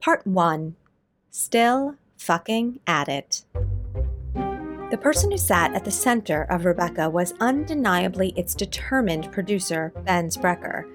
Part 0.00 0.26
1 0.26 0.76
Still 1.30 1.96
Fucking 2.16 2.78
At 2.86 3.08
It. 3.08 3.44
The 4.90 4.98
person 5.00 5.32
who 5.32 5.38
sat 5.38 5.74
at 5.74 5.84
the 5.84 5.90
center 5.90 6.42
of 6.44 6.64
Rebecca 6.64 7.10
was 7.10 7.34
undeniably 7.40 8.32
its 8.36 8.54
determined 8.54 9.32
producer, 9.32 9.92
Ben 10.04 10.30
Sprecher. 10.30 10.86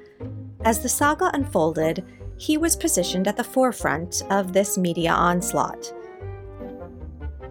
As 0.63 0.79
the 0.79 0.87
saga 0.87 1.29
unfolded, 1.33 2.05
he 2.37 2.57
was 2.57 2.77
positioned 2.77 3.27
at 3.27 3.35
the 3.35 3.43
forefront 3.43 4.23
of 4.29 4.53
this 4.53 4.77
media 4.77 5.11
onslaught. 5.11 5.93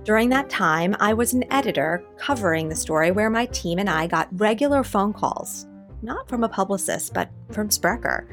During 0.05 0.31
that 0.31 0.49
time, 0.49 0.97
I 0.99 1.13
was 1.13 1.35
an 1.35 1.45
editor 1.53 2.03
covering 2.17 2.69
the 2.69 2.77
story 2.77 3.11
where 3.11 3.29
my 3.29 3.45
team 3.47 3.79
and 3.79 3.91
I 3.91 4.07
got 4.07 4.29
regular 4.33 4.83
phone 4.83 5.13
calls, 5.13 5.67
not 6.01 6.27
from 6.27 6.43
a 6.43 6.49
publicist, 6.49 7.13
but 7.13 7.29
from 7.53 7.71
Sprecher, 7.71 8.27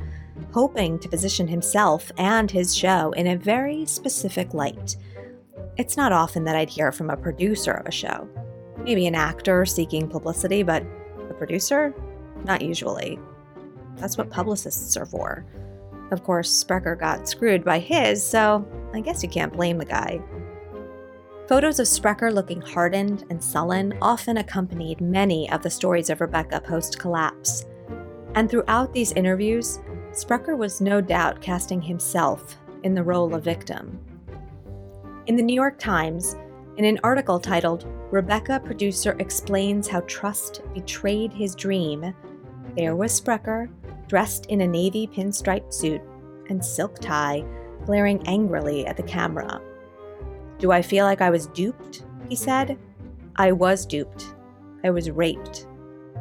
hoping 0.51 0.99
to 0.99 1.09
position 1.09 1.47
himself 1.47 2.11
and 2.17 2.49
his 2.49 2.75
show 2.75 3.11
in 3.11 3.27
a 3.27 3.37
very 3.37 3.85
specific 3.85 4.53
light. 4.53 4.95
It's 5.77 5.97
not 5.97 6.11
often 6.11 6.43
that 6.45 6.55
I'd 6.55 6.69
hear 6.69 6.91
from 6.91 7.09
a 7.09 7.17
producer 7.17 7.71
of 7.71 7.85
a 7.85 7.91
show. 7.91 8.27
Maybe 8.79 9.07
an 9.07 9.15
actor 9.15 9.65
seeking 9.65 10.07
publicity, 10.07 10.63
but 10.63 10.83
a 11.29 11.33
producer? 11.33 11.93
Not 12.45 12.61
usually. 12.61 13.19
That's 13.95 14.17
what 14.17 14.29
publicists 14.29 14.95
are 14.97 15.05
for. 15.05 15.45
Of 16.11 16.23
course, 16.23 16.49
Sprecher 16.49 16.95
got 16.95 17.27
screwed 17.27 17.65
by 17.65 17.79
his, 17.79 18.23
so 18.23 18.65
I 18.93 19.01
guess 19.01 19.23
you 19.23 19.29
can't 19.29 19.53
blame 19.53 19.77
the 19.77 19.85
guy. 19.85 20.21
Photos 21.47 21.79
of 21.79 21.87
Sprecher 21.87 22.31
looking 22.31 22.61
hardened 22.61 23.25
and 23.29 23.43
sullen 23.43 23.97
often 24.01 24.37
accompanied 24.37 24.99
many 24.99 25.49
of 25.51 25.63
the 25.63 25.69
stories 25.69 26.09
of 26.09 26.21
Rebecca 26.21 26.59
post 26.59 26.99
collapse. 26.99 27.65
And 28.35 28.49
throughout 28.49 28.93
these 28.93 29.13
interviews, 29.13 29.79
Sprecher 30.17 30.55
was 30.55 30.81
no 30.81 30.99
doubt 30.99 31.41
casting 31.41 31.79
himself 31.79 32.57
in 32.81 32.95
the 32.95 33.03
role 33.03 33.35
of 33.35 33.43
victim. 33.43 33.99
In 35.27 35.35
the 35.35 35.43
New 35.43 35.53
York 35.53 35.77
Times, 35.77 36.35
in 36.77 36.85
an 36.85 36.99
article 37.03 37.39
titled 37.39 37.85
Rebecca 38.09 38.59
Producer 38.59 39.15
Explains 39.19 39.87
How 39.87 39.99
Trust 40.07 40.63
Betrayed 40.73 41.31
His 41.31 41.53
Dream, 41.53 42.15
there 42.75 42.95
was 42.95 43.11
Sprecher, 43.11 43.69
dressed 44.07 44.47
in 44.47 44.61
a 44.61 44.67
navy 44.67 45.05
pinstripe 45.05 45.71
suit 45.71 46.01
and 46.49 46.65
silk 46.65 46.97
tie, 46.97 47.45
glaring 47.85 48.27
angrily 48.27 48.87
at 48.87 48.97
the 48.97 49.03
camera. 49.03 49.61
Do 50.57 50.71
I 50.71 50.81
feel 50.81 51.05
like 51.05 51.21
I 51.21 51.29
was 51.29 51.45
duped? 51.45 52.05
He 52.27 52.35
said. 52.35 52.79
I 53.35 53.51
was 53.51 53.85
duped. 53.85 54.33
I 54.83 54.89
was 54.89 55.11
raped. 55.11 55.67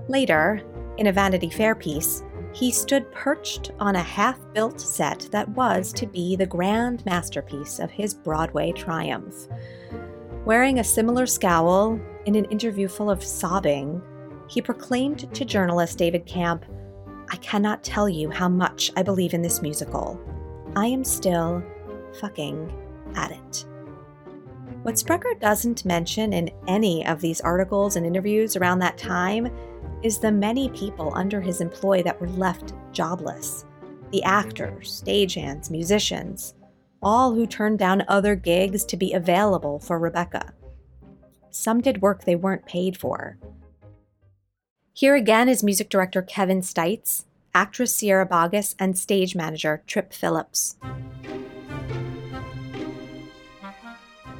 Later, 0.06 0.60
in 0.98 1.06
a 1.06 1.12
Vanity 1.12 1.48
Fair 1.48 1.74
piece, 1.74 2.22
he 2.56 2.70
stood 2.70 3.12
perched 3.12 3.70
on 3.78 3.96
a 3.96 4.02
half 4.02 4.38
built 4.54 4.80
set 4.80 5.28
that 5.30 5.46
was 5.50 5.92
to 5.92 6.06
be 6.06 6.36
the 6.36 6.46
grand 6.46 7.04
masterpiece 7.04 7.78
of 7.78 7.90
his 7.90 8.14
Broadway 8.14 8.72
triumph. 8.72 9.46
Wearing 10.46 10.78
a 10.78 10.84
similar 10.84 11.26
scowl, 11.26 12.00
in 12.24 12.34
an 12.34 12.46
interview 12.46 12.88
full 12.88 13.10
of 13.10 13.22
sobbing, 13.22 14.00
he 14.48 14.62
proclaimed 14.62 15.34
to 15.34 15.44
journalist 15.44 15.98
David 15.98 16.24
Kamp, 16.24 16.64
I 17.30 17.36
cannot 17.36 17.84
tell 17.84 18.08
you 18.08 18.30
how 18.30 18.48
much 18.48 18.90
I 18.96 19.02
believe 19.02 19.34
in 19.34 19.42
this 19.42 19.60
musical. 19.60 20.18
I 20.74 20.86
am 20.86 21.04
still 21.04 21.62
fucking 22.20 22.72
at 23.16 23.32
it. 23.32 23.66
What 24.82 24.98
Sprecher 24.98 25.34
doesn't 25.40 25.84
mention 25.84 26.32
in 26.32 26.50
any 26.68 27.04
of 27.06 27.20
these 27.20 27.42
articles 27.42 27.96
and 27.96 28.06
interviews 28.06 28.56
around 28.56 28.78
that 28.78 28.96
time 28.96 29.50
is 30.02 30.18
the 30.18 30.32
many 30.32 30.68
people 30.70 31.12
under 31.14 31.40
his 31.40 31.60
employ 31.60 32.02
that 32.02 32.20
were 32.20 32.28
left 32.28 32.72
jobless 32.92 33.64
the 34.12 34.22
actors, 34.22 35.02
stagehands, 35.04 35.68
musicians, 35.68 36.54
all 37.02 37.34
who 37.34 37.46
turned 37.46 37.78
down 37.78 38.04
other 38.06 38.36
gigs 38.36 38.84
to 38.84 38.96
be 38.96 39.12
available 39.12 39.78
for 39.78 39.98
Rebecca. 39.98 40.54
Some 41.50 41.80
did 41.80 42.02
work 42.02 42.24
they 42.24 42.36
weren't 42.36 42.66
paid 42.66 42.96
for. 42.96 43.36
Here 44.92 45.14
again 45.14 45.48
is 45.48 45.62
music 45.62 45.88
director 45.88 46.22
Kevin 46.22 46.60
Stites, 46.60 47.24
actress 47.54 47.94
Sierra 47.94 48.26
Boggess, 48.26 48.74
and 48.78 48.96
stage 48.96 49.34
manager 49.34 49.82
Trip 49.86 50.12
Phillips. 50.12 50.76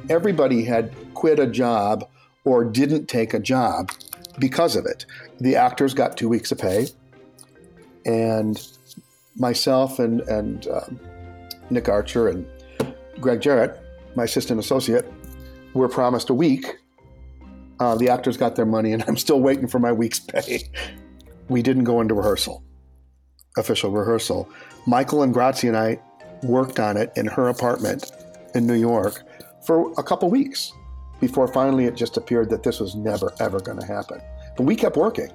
Everybody 0.09 0.63
had 0.63 0.95
quit 1.13 1.39
a 1.39 1.47
job 1.47 2.09
or 2.45 2.63
didn't 2.63 3.07
take 3.07 3.33
a 3.33 3.39
job 3.39 3.91
because 4.39 4.75
of 4.75 4.85
it. 4.85 5.05
The 5.39 5.55
actors 5.55 5.93
got 5.93 6.17
two 6.17 6.29
weeks 6.29 6.51
of 6.51 6.57
pay, 6.57 6.87
and 8.05 8.59
myself 9.35 9.99
and 9.99 10.21
and 10.21 10.67
um, 10.67 10.99
Nick 11.69 11.89
Archer 11.89 12.27
and 12.27 12.45
Greg 13.19 13.41
Jarrett, 13.41 13.79
my 14.15 14.23
assistant 14.23 14.59
associate, 14.59 15.11
were 15.73 15.89
promised 15.89 16.29
a 16.29 16.33
week. 16.33 16.77
Uh, 17.79 17.95
the 17.95 18.09
actors 18.09 18.37
got 18.37 18.55
their 18.55 18.65
money, 18.65 18.93
and 18.93 19.03
I'm 19.07 19.17
still 19.17 19.39
waiting 19.39 19.67
for 19.67 19.79
my 19.79 19.91
week's 19.91 20.19
pay. 20.19 20.69
We 21.49 21.61
didn't 21.61 21.85
go 21.85 22.01
into 22.01 22.13
rehearsal, 22.13 22.63
official 23.57 23.91
rehearsal. 23.91 24.49
Michael 24.85 25.23
and 25.23 25.33
Grazie 25.33 25.67
and 25.67 25.77
I 25.77 25.99
worked 26.43 26.79
on 26.79 26.97
it 26.97 27.11
in 27.15 27.25
her 27.25 27.47
apartment 27.47 28.11
in 28.53 28.67
New 28.67 28.75
York 28.75 29.23
for 29.65 29.91
a 29.97 30.03
couple 30.03 30.29
weeks 30.29 30.71
before 31.19 31.47
finally 31.47 31.85
it 31.85 31.95
just 31.95 32.17
appeared 32.17 32.49
that 32.49 32.63
this 32.63 32.79
was 32.79 32.95
never, 32.95 33.33
ever 33.39 33.59
going 33.59 33.79
to 33.79 33.85
happen. 33.85 34.21
But 34.55 34.63
we 34.63 34.75
kept 34.75 34.97
working. 34.97 35.31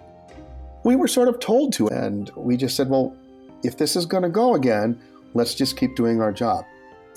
We 0.84 0.96
were 0.96 1.08
sort 1.08 1.28
of 1.28 1.38
told 1.38 1.72
to, 1.74 1.88
and 1.88 2.30
we 2.36 2.56
just 2.56 2.76
said, 2.76 2.88
well, 2.88 3.16
if 3.62 3.78
this 3.78 3.94
is 3.94 4.06
going 4.06 4.24
to 4.24 4.28
go 4.28 4.54
again, 4.54 5.00
let's 5.34 5.54
just 5.54 5.76
keep 5.76 5.94
doing 5.94 6.20
our 6.20 6.32
job. 6.32 6.64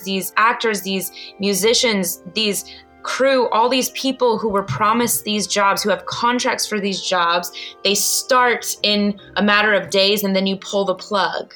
These 0.04 0.32
actors, 0.36 0.82
these 0.82 1.10
musicians, 1.40 2.22
these 2.34 2.64
crew, 3.02 3.48
all 3.50 3.68
these 3.68 3.90
people 3.90 4.38
who 4.38 4.48
were 4.48 4.62
promised 4.62 5.24
these 5.24 5.46
jobs, 5.46 5.82
who 5.82 5.90
have 5.90 6.04
contracts 6.06 6.66
for 6.66 6.80
these 6.80 7.00
jobs, 7.00 7.52
they 7.84 7.94
start 7.94 8.76
in 8.82 9.18
a 9.36 9.42
matter 9.42 9.72
of 9.72 9.90
days 9.90 10.24
and 10.24 10.34
then 10.34 10.46
you 10.46 10.56
pull 10.56 10.84
the 10.84 10.94
plug. 10.94 11.54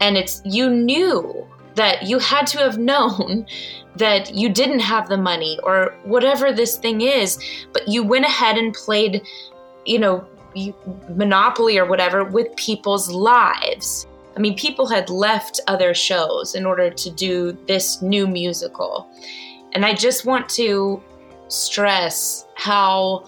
And 0.00 0.16
it's, 0.16 0.42
you 0.44 0.68
knew 0.68 1.46
that 1.76 2.02
you 2.02 2.18
had 2.18 2.46
to 2.48 2.58
have 2.58 2.78
known 2.78 3.46
that 3.96 4.34
you 4.34 4.48
didn't 4.48 4.80
have 4.80 5.08
the 5.08 5.16
money 5.16 5.58
or 5.62 5.94
whatever 6.04 6.52
this 6.52 6.76
thing 6.76 7.00
is, 7.02 7.38
but 7.72 7.86
you 7.86 8.02
went 8.02 8.24
ahead 8.24 8.58
and 8.58 8.74
played, 8.74 9.22
you 9.84 9.98
know, 9.98 10.26
Monopoly 11.10 11.78
or 11.78 11.84
whatever 11.84 12.24
with 12.24 12.54
people's 12.56 13.10
lives. 13.10 14.06
I 14.36 14.40
mean, 14.40 14.56
people 14.56 14.86
had 14.86 15.10
left 15.10 15.60
other 15.66 15.92
shows 15.92 16.54
in 16.54 16.64
order 16.64 16.90
to 16.90 17.10
do 17.10 17.52
this 17.66 18.00
new 18.00 18.26
musical. 18.26 19.06
And 19.72 19.84
I 19.84 19.92
just 19.92 20.24
want 20.24 20.48
to 20.50 21.02
stress 21.48 22.46
how 22.54 23.26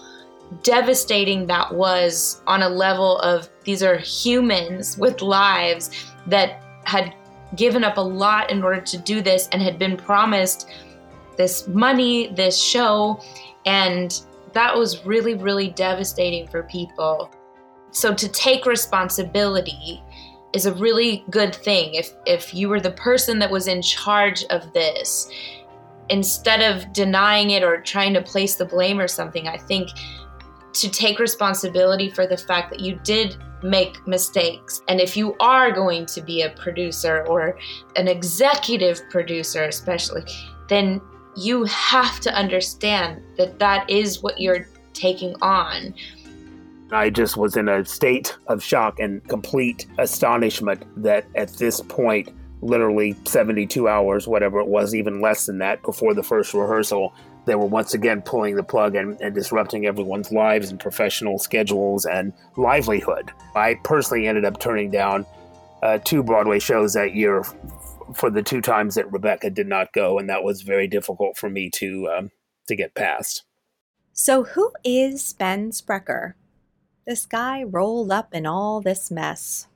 devastating 0.63 1.45
that 1.47 1.73
was 1.73 2.41
on 2.47 2.63
a 2.63 2.69
level 2.69 3.19
of 3.19 3.47
these 3.63 3.83
are 3.83 3.97
humans 3.97 4.97
with 4.97 5.21
lives 5.21 5.91
that 6.25 6.63
had 6.85 7.13
given 7.55 7.83
up 7.83 7.97
a 7.97 8.01
lot 8.01 8.51
in 8.51 8.63
order 8.63 8.81
to 8.81 8.97
do 8.97 9.21
this 9.21 9.47
and 9.51 9.61
had 9.61 9.79
been 9.79 9.97
promised 9.97 10.69
this 11.37 11.67
money, 11.67 12.27
this 12.33 12.61
show, 12.61 13.21
and 13.65 14.21
that 14.53 14.75
was 14.75 15.05
really, 15.05 15.35
really 15.35 15.69
devastating 15.69 16.47
for 16.47 16.63
people. 16.63 17.31
So 17.91 18.13
to 18.13 18.27
take 18.29 18.65
responsibility 18.65 20.03
is 20.53 20.65
a 20.65 20.73
really 20.73 21.23
good 21.29 21.53
thing. 21.53 21.95
If 21.95 22.11
if 22.25 22.53
you 22.53 22.69
were 22.69 22.79
the 22.79 22.91
person 22.91 23.39
that 23.39 23.49
was 23.49 23.67
in 23.67 23.81
charge 23.81 24.43
of 24.45 24.73
this, 24.73 25.29
instead 26.09 26.61
of 26.61 26.91
denying 26.91 27.51
it 27.51 27.63
or 27.63 27.81
trying 27.81 28.13
to 28.15 28.21
place 28.21 28.55
the 28.55 28.65
blame 28.65 28.99
or 28.99 29.07
something, 29.07 29.47
I 29.47 29.57
think 29.57 29.89
to 30.79 30.89
take 30.89 31.19
responsibility 31.19 32.09
for 32.09 32.25
the 32.25 32.37
fact 32.37 32.69
that 32.71 32.79
you 32.79 32.99
did 33.03 33.35
make 33.61 34.05
mistakes. 34.07 34.81
And 34.87 35.01
if 35.01 35.17
you 35.17 35.35
are 35.39 35.71
going 35.71 36.05
to 36.07 36.21
be 36.21 36.41
a 36.41 36.49
producer 36.51 37.25
or 37.27 37.57
an 37.97 38.07
executive 38.07 39.01
producer, 39.09 39.63
especially, 39.63 40.23
then 40.69 41.01
you 41.35 41.65
have 41.65 42.21
to 42.21 42.33
understand 42.33 43.21
that 43.37 43.59
that 43.59 43.89
is 43.89 44.23
what 44.23 44.39
you're 44.39 44.67
taking 44.93 45.35
on. 45.41 45.93
I 46.91 47.09
just 47.09 47.37
was 47.37 47.57
in 47.57 47.67
a 47.67 47.85
state 47.85 48.35
of 48.47 48.63
shock 48.63 48.99
and 48.99 49.23
complete 49.27 49.85
astonishment 49.97 50.83
that 51.03 51.25
at 51.35 51.49
this 51.57 51.81
point, 51.81 52.29
literally 52.61 53.15
72 53.25 53.87
hours, 53.87 54.27
whatever 54.27 54.59
it 54.59 54.67
was, 54.67 54.95
even 54.95 55.21
less 55.21 55.45
than 55.45 55.59
that 55.59 55.83
before 55.83 56.13
the 56.13 56.23
first 56.23 56.53
rehearsal, 56.53 57.13
they 57.45 57.55
were 57.55 57.65
once 57.65 57.93
again 57.93 58.21
pulling 58.21 58.55
the 58.55 58.63
plug 58.63 58.95
and, 58.95 59.19
and, 59.21 59.33
disrupting 59.33 59.85
everyone's 59.85 60.31
lives 60.31 60.69
and 60.69 60.79
professional 60.79 61.39
schedules 61.39 62.05
and 62.05 62.33
livelihood. 62.57 63.31
I 63.55 63.75
personally 63.83 64.27
ended 64.27 64.45
up 64.45 64.59
turning 64.59 64.91
down 64.91 65.25
uh, 65.81 65.99
two 66.03 66.23
Broadway 66.23 66.59
shows 66.59 66.93
that 66.93 67.15
year 67.15 67.39
f- 67.39 67.55
for 68.13 68.29
the 68.29 68.43
two 68.43 68.61
times 68.61 68.95
that 68.95 69.11
Rebecca 69.11 69.49
did 69.49 69.67
not 69.67 69.93
go, 69.93 70.19
and 70.19 70.29
that 70.29 70.43
was 70.43 70.61
very 70.61 70.87
difficult 70.87 71.37
for 71.37 71.49
me 71.49 71.69
to 71.75 72.09
um, 72.09 72.31
to 72.67 72.75
get 72.75 72.95
past. 72.95 73.43
So, 74.13 74.43
who 74.43 74.71
is 74.83 75.33
Ben 75.33 75.71
Sprecher? 75.71 76.35
This 77.07 77.25
guy 77.25 77.63
rolled 77.63 78.11
up 78.11 78.33
in 78.33 78.45
all 78.45 78.81
this 78.81 79.09
mess. 79.09 79.67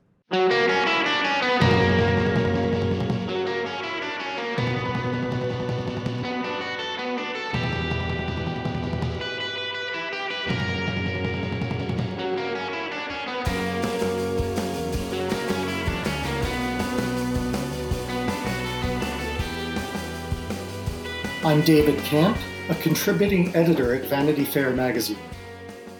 I'm 21.53 21.61
David 21.61 21.99
Kamp, 21.99 22.35
a 22.69 22.73
contributing 22.73 23.55
editor 23.55 23.93
at 23.93 24.05
Vanity 24.05 24.43
Fair 24.43 24.71
magazine. 24.71 25.19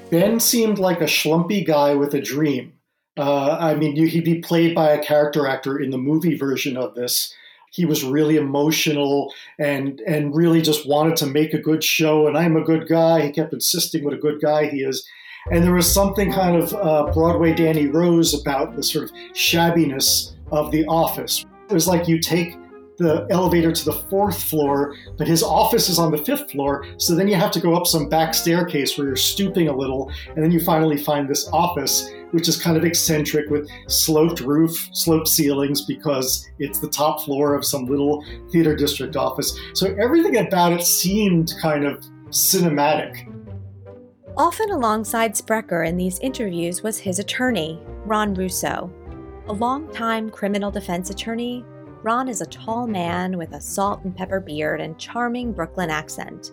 Ben 0.10 0.40
seemed 0.40 0.80
like 0.80 1.00
a 1.00 1.06
schlumpy 1.06 1.64
guy 1.64 1.94
with 1.94 2.16
a 2.16 2.22
dream. 2.22 2.74
Uh, 3.16 3.52
I 3.60 3.76
mean, 3.76 3.96
he'd 3.96 4.24
be 4.24 4.40
played 4.40 4.74
by 4.74 4.90
a 4.90 5.04
character 5.04 5.46
actor 5.46 5.78
in 5.78 5.92
the 5.92 6.00
movie 6.00 6.36
version 6.36 6.76
of 6.76 6.96
this. 6.96 7.32
He 7.72 7.86
was 7.86 8.04
really 8.04 8.36
emotional 8.36 9.32
and 9.60 10.02
and 10.08 10.36
really 10.36 10.60
just 10.60 10.88
wanted 10.88 11.18
to 11.18 11.28
make 11.28 11.54
a 11.54 11.62
good 11.62 11.84
show. 11.84 12.26
And 12.26 12.36
I'm 12.36 12.58
a 12.58 12.64
good 12.64 12.88
guy. 12.88 13.22
He 13.22 13.32
kept 13.32 13.54
insisting 13.54 14.04
what 14.04 14.16
a 14.16 14.18
good 14.18 14.42
guy 14.42 14.66
he 14.66 14.78
is. 14.78 15.08
And 15.52 15.64
there 15.64 15.76
was 15.76 15.94
something 15.94 16.32
kind 16.32 16.56
of 16.56 16.74
uh, 16.74 17.12
Broadway 17.14 17.54
Danny 17.54 17.86
Rose 17.86 18.34
about 18.34 18.76
the 18.76 18.82
sort 18.82 19.04
of 19.04 19.12
shabbiness 19.36 20.34
of 20.52 20.72
the 20.72 20.84
office. 20.88 21.46
It 21.70 21.74
was 21.74 21.88
like 21.88 22.08
you 22.08 22.18
take 22.18 22.58
the 22.98 23.28
elevator 23.30 23.72
to 23.72 23.86
the 23.86 23.94
fourth 23.94 24.42
floor, 24.44 24.96
but 25.18 25.28
his 25.28 25.44
office 25.44 25.90
is 25.90 26.00
on 26.00 26.12
the 26.12 26.18
fifth 26.18 26.52
floor. 26.52 26.86
So 26.98 27.16
then 27.16 27.28
you 27.28 27.36
have 27.36 27.52
to 27.52 27.60
go 27.60 27.76
up 27.76 27.88
some 27.88 28.10
back 28.10 28.34
staircase 28.34 28.98
where 28.98 29.08
you're 29.08 29.16
stooping 29.16 29.68
a 29.68 29.76
little, 29.76 30.12
and 30.28 30.44
then 30.44 30.52
you 30.52 30.60
finally 30.60 30.98
find 30.98 31.28
this 31.28 31.50
office, 31.52 32.10
which 32.32 32.48
is 32.48 32.62
kind 32.62 32.78
of 32.78 32.86
eccentric 32.86 33.50
with 33.50 33.68
sloped 33.88 34.42
roof, 34.42 34.90
sloped 34.94 35.28
ceilings, 35.28 35.86
because 35.86 36.48
it's 36.60 36.80
the 36.80 36.90
top 36.90 37.22
floor 37.22 37.56
of 37.56 37.66
some 37.66 37.86
little 37.86 38.24
theater 38.52 38.76
district 38.76 39.16
office. 39.16 39.58
So 39.74 39.96
everything 40.02 40.38
about 40.38 40.74
it 40.74 40.84
seemed 40.84 41.54
kind 41.62 41.86
of 41.86 42.04
cinematic. 42.30 43.30
Often 44.36 44.72
alongside 44.72 45.38
Sprecher 45.38 45.84
in 45.84 45.96
these 45.96 46.18
interviews 46.20 46.82
was 46.82 46.98
his 46.98 47.20
attorney, 47.20 47.80
Ron 48.06 48.34
Russo, 48.34 48.92
a 49.48 49.54
longtime 49.54 50.32
criminal 50.32 50.72
defense 50.72 51.12
attorney 51.12 51.64
Ron 52.04 52.28
is 52.28 52.42
a 52.42 52.46
tall 52.48 52.86
man 52.86 53.38
with 53.38 53.54
a 53.54 53.62
salt 53.62 54.04
and 54.04 54.14
pepper 54.14 54.42
beard 54.42 54.82
and 54.82 55.00
charming 55.00 55.54
Brooklyn 55.54 55.90
accent. 55.90 56.52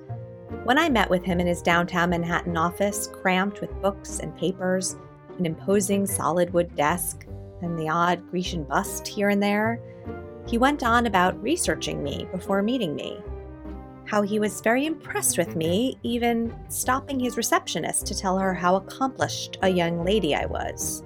When 0.62 0.78
I 0.78 0.88
met 0.88 1.10
with 1.10 1.24
him 1.24 1.40
in 1.40 1.46
his 1.48 1.60
downtown 1.60 2.10
Manhattan 2.10 2.56
office, 2.56 3.08
cramped 3.08 3.60
with 3.60 3.82
books 3.82 4.20
and 4.20 4.36
papers, 4.36 4.94
an 5.38 5.46
imposing 5.46 6.06
solid 6.06 6.52
wood 6.52 6.76
desk, 6.76 7.26
and 7.62 7.76
the 7.76 7.88
odd 7.88 8.30
Grecian 8.30 8.62
bust 8.62 9.08
here 9.08 9.28
and 9.28 9.42
there, 9.42 9.80
he 10.46 10.56
went 10.56 10.84
on 10.84 11.06
about 11.06 11.42
researching 11.42 12.00
me 12.00 12.28
before 12.30 12.62
meeting 12.62 12.94
me. 12.94 13.18
How 14.04 14.22
he 14.22 14.38
was 14.38 14.60
very 14.60 14.86
impressed 14.86 15.36
with 15.36 15.56
me, 15.56 15.98
even 16.04 16.54
stopping 16.68 17.18
his 17.18 17.36
receptionist 17.36 18.06
to 18.06 18.16
tell 18.16 18.38
her 18.38 18.54
how 18.54 18.76
accomplished 18.76 19.58
a 19.62 19.68
young 19.68 20.04
lady 20.04 20.32
I 20.32 20.46
was. 20.46 21.02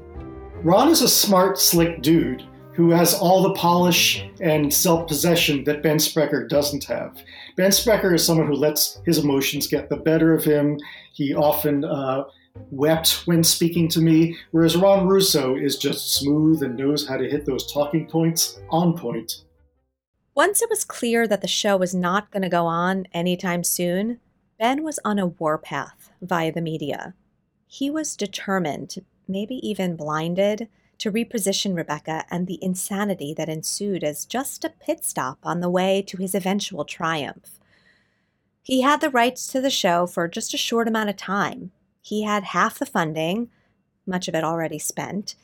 Ron 0.62 0.90
is 0.90 1.00
a 1.00 1.08
smart, 1.08 1.58
slick 1.58 2.02
dude 2.02 2.46
who 2.74 2.90
has 2.90 3.14
all 3.14 3.42
the 3.42 3.54
polish 3.54 4.24
and 4.40 4.72
self 4.72 5.06
possession 5.06 5.64
that 5.64 5.82
Ben 5.82 5.98
Sprecher 5.98 6.46
doesn't 6.46 6.84
have. 6.84 7.22
Ben 7.56 7.72
Sprecher 7.72 8.14
is 8.14 8.24
someone 8.24 8.46
who 8.46 8.54
lets 8.54 9.00
his 9.04 9.18
emotions 9.18 9.66
get 9.66 9.88
the 9.88 9.96
better 9.96 10.32
of 10.32 10.44
him. 10.44 10.78
He 11.12 11.34
often 11.34 11.84
uh, 11.84 12.24
wept 12.70 13.26
when 13.26 13.44
speaking 13.44 13.88
to 13.88 14.00
me, 14.00 14.36
whereas 14.50 14.76
Ron 14.76 15.06
Russo 15.06 15.56
is 15.56 15.78
just 15.78 16.14
smooth 16.14 16.62
and 16.62 16.76
knows 16.76 17.06
how 17.06 17.16
to 17.16 17.28
hit 17.28 17.46
those 17.46 17.72
talking 17.72 18.06
points 18.06 18.60
on 18.70 18.96
point. 18.96 19.44
Once 20.34 20.60
it 20.60 20.70
was 20.70 20.84
clear 20.84 21.28
that 21.28 21.42
the 21.42 21.48
show 21.48 21.76
was 21.76 21.94
not 21.94 22.30
going 22.32 22.42
to 22.42 22.48
go 22.48 22.66
on 22.66 23.06
anytime 23.12 23.62
soon, 23.62 24.18
Ben 24.58 24.82
was 24.82 24.98
on 25.04 25.18
a 25.18 25.26
warpath 25.26 26.10
via 26.20 26.50
the 26.50 26.60
media. 26.60 27.14
He 27.68 27.88
was 27.88 28.16
determined, 28.16 28.96
maybe 29.28 29.56
even 29.66 29.94
blinded, 29.94 30.68
to 30.98 31.12
reposition 31.12 31.76
Rebecca 31.76 32.24
and 32.30 32.46
the 32.46 32.58
insanity 32.62 33.34
that 33.34 33.48
ensued 33.48 34.04
as 34.04 34.24
just 34.24 34.64
a 34.64 34.70
pit 34.70 35.04
stop 35.04 35.38
on 35.42 35.60
the 35.60 35.70
way 35.70 36.02
to 36.02 36.16
his 36.16 36.34
eventual 36.34 36.84
triumph. 36.84 37.58
He 38.62 38.80
had 38.80 39.00
the 39.00 39.10
rights 39.10 39.46
to 39.48 39.60
the 39.60 39.70
show 39.70 40.06
for 40.06 40.26
just 40.26 40.54
a 40.54 40.58
short 40.58 40.88
amount 40.88 41.10
of 41.10 41.16
time. 41.16 41.70
He 42.00 42.22
had 42.22 42.44
half 42.44 42.78
the 42.78 42.86
funding, 42.86 43.50
much 44.06 44.28
of 44.28 44.34
it 44.34 44.44
already 44.44 44.78
spent, 44.78 45.34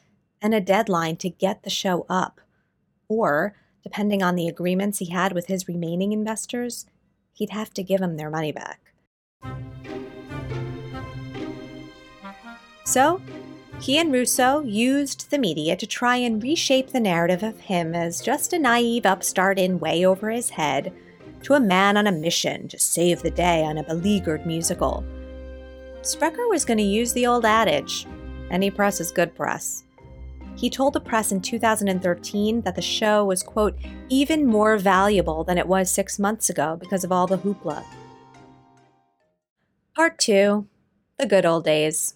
and 0.40 0.54
a 0.54 0.60
deadline 0.60 1.16
to 1.16 1.28
get 1.28 1.62
the 1.62 1.70
show 1.70 2.06
up. 2.08 2.40
Or, 3.08 3.54
depending 3.82 4.22
on 4.22 4.36
the 4.36 4.48
agreements 4.48 4.98
he 4.98 5.10
had 5.10 5.32
with 5.32 5.46
his 5.46 5.68
remaining 5.68 6.12
investors, 6.12 6.86
he'd 7.32 7.50
have 7.50 7.74
to 7.74 7.82
give 7.82 8.00
them 8.00 8.16
their 8.16 8.30
money 8.30 8.52
back. 8.52 8.80
So, 12.84 13.20
he 13.80 13.98
and 13.98 14.12
Russo 14.12 14.60
used 14.60 15.30
the 15.30 15.38
media 15.38 15.76
to 15.76 15.86
try 15.86 16.16
and 16.16 16.42
reshape 16.42 16.90
the 16.90 17.00
narrative 17.00 17.42
of 17.42 17.60
him 17.60 17.94
as 17.94 18.20
just 18.20 18.52
a 18.52 18.58
naive 18.58 19.06
upstart 19.06 19.58
in 19.58 19.80
way 19.80 20.04
over 20.04 20.30
his 20.30 20.50
head 20.50 20.92
to 21.42 21.54
a 21.54 21.60
man 21.60 21.96
on 21.96 22.06
a 22.06 22.12
mission 22.12 22.68
to 22.68 22.78
save 22.78 23.22
the 23.22 23.30
day 23.30 23.64
on 23.64 23.78
a 23.78 23.84
beleaguered 23.84 24.44
musical. 24.46 25.04
Sprecher 26.02 26.48
was 26.48 26.64
going 26.64 26.78
to 26.78 26.84
use 26.84 27.12
the 27.12 27.26
old 27.26 27.44
adage 27.44 28.06
any 28.50 28.70
press 28.70 29.00
is 29.00 29.12
good 29.12 29.34
press. 29.34 29.84
He 30.56 30.68
told 30.68 30.92
the 30.92 31.00
press 31.00 31.32
in 31.32 31.40
2013 31.40 32.62
that 32.62 32.74
the 32.74 32.82
show 32.82 33.24
was, 33.24 33.42
quote, 33.42 33.78
even 34.08 34.44
more 34.44 34.76
valuable 34.76 35.44
than 35.44 35.56
it 35.56 35.66
was 35.66 35.90
six 35.90 36.18
months 36.18 36.50
ago 36.50 36.76
because 36.76 37.04
of 37.04 37.12
all 37.12 37.26
the 37.26 37.38
hoopla. 37.38 37.84
Part 39.94 40.18
2 40.18 40.66
The 41.18 41.26
Good 41.26 41.46
Old 41.46 41.64
Days. 41.64 42.14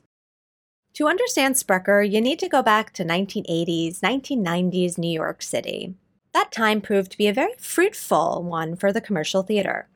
To 0.94 1.08
understand 1.08 1.56
Sprecher, 1.56 2.04
you 2.04 2.20
need 2.20 2.38
to 2.38 2.48
go 2.48 2.62
back 2.62 2.92
to 2.92 3.04
1980s, 3.04 3.98
1990s 3.98 4.96
New 4.96 5.10
York 5.10 5.42
City. 5.42 5.96
That 6.32 6.52
time 6.52 6.80
proved 6.80 7.10
to 7.10 7.18
be 7.18 7.26
a 7.26 7.32
very 7.32 7.54
fruitful 7.58 8.44
one 8.44 8.76
for 8.76 8.92
the 8.92 9.00
commercial 9.00 9.42
theater. 9.42 9.88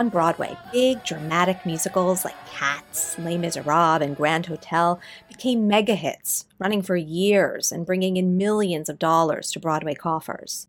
On 0.00 0.08
Broadway, 0.08 0.56
big 0.72 1.04
dramatic 1.04 1.66
musicals 1.66 2.24
like 2.24 2.46
Cats, 2.48 3.18
Les 3.18 3.36
Miserables, 3.36 4.00
and 4.00 4.16
Grand 4.16 4.46
Hotel 4.46 4.98
became 5.28 5.68
mega 5.68 5.94
hits, 5.94 6.46
running 6.58 6.80
for 6.80 6.96
years 6.96 7.70
and 7.70 7.84
bringing 7.84 8.16
in 8.16 8.38
millions 8.38 8.88
of 8.88 8.98
dollars 8.98 9.52
to 9.52 9.60
Broadway 9.60 9.92
coffers. 9.92 10.68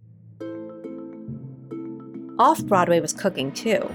Off 2.37 2.61
Broadway 2.65 2.99
was 2.99 3.13
cooking 3.13 3.53
too. 3.53 3.89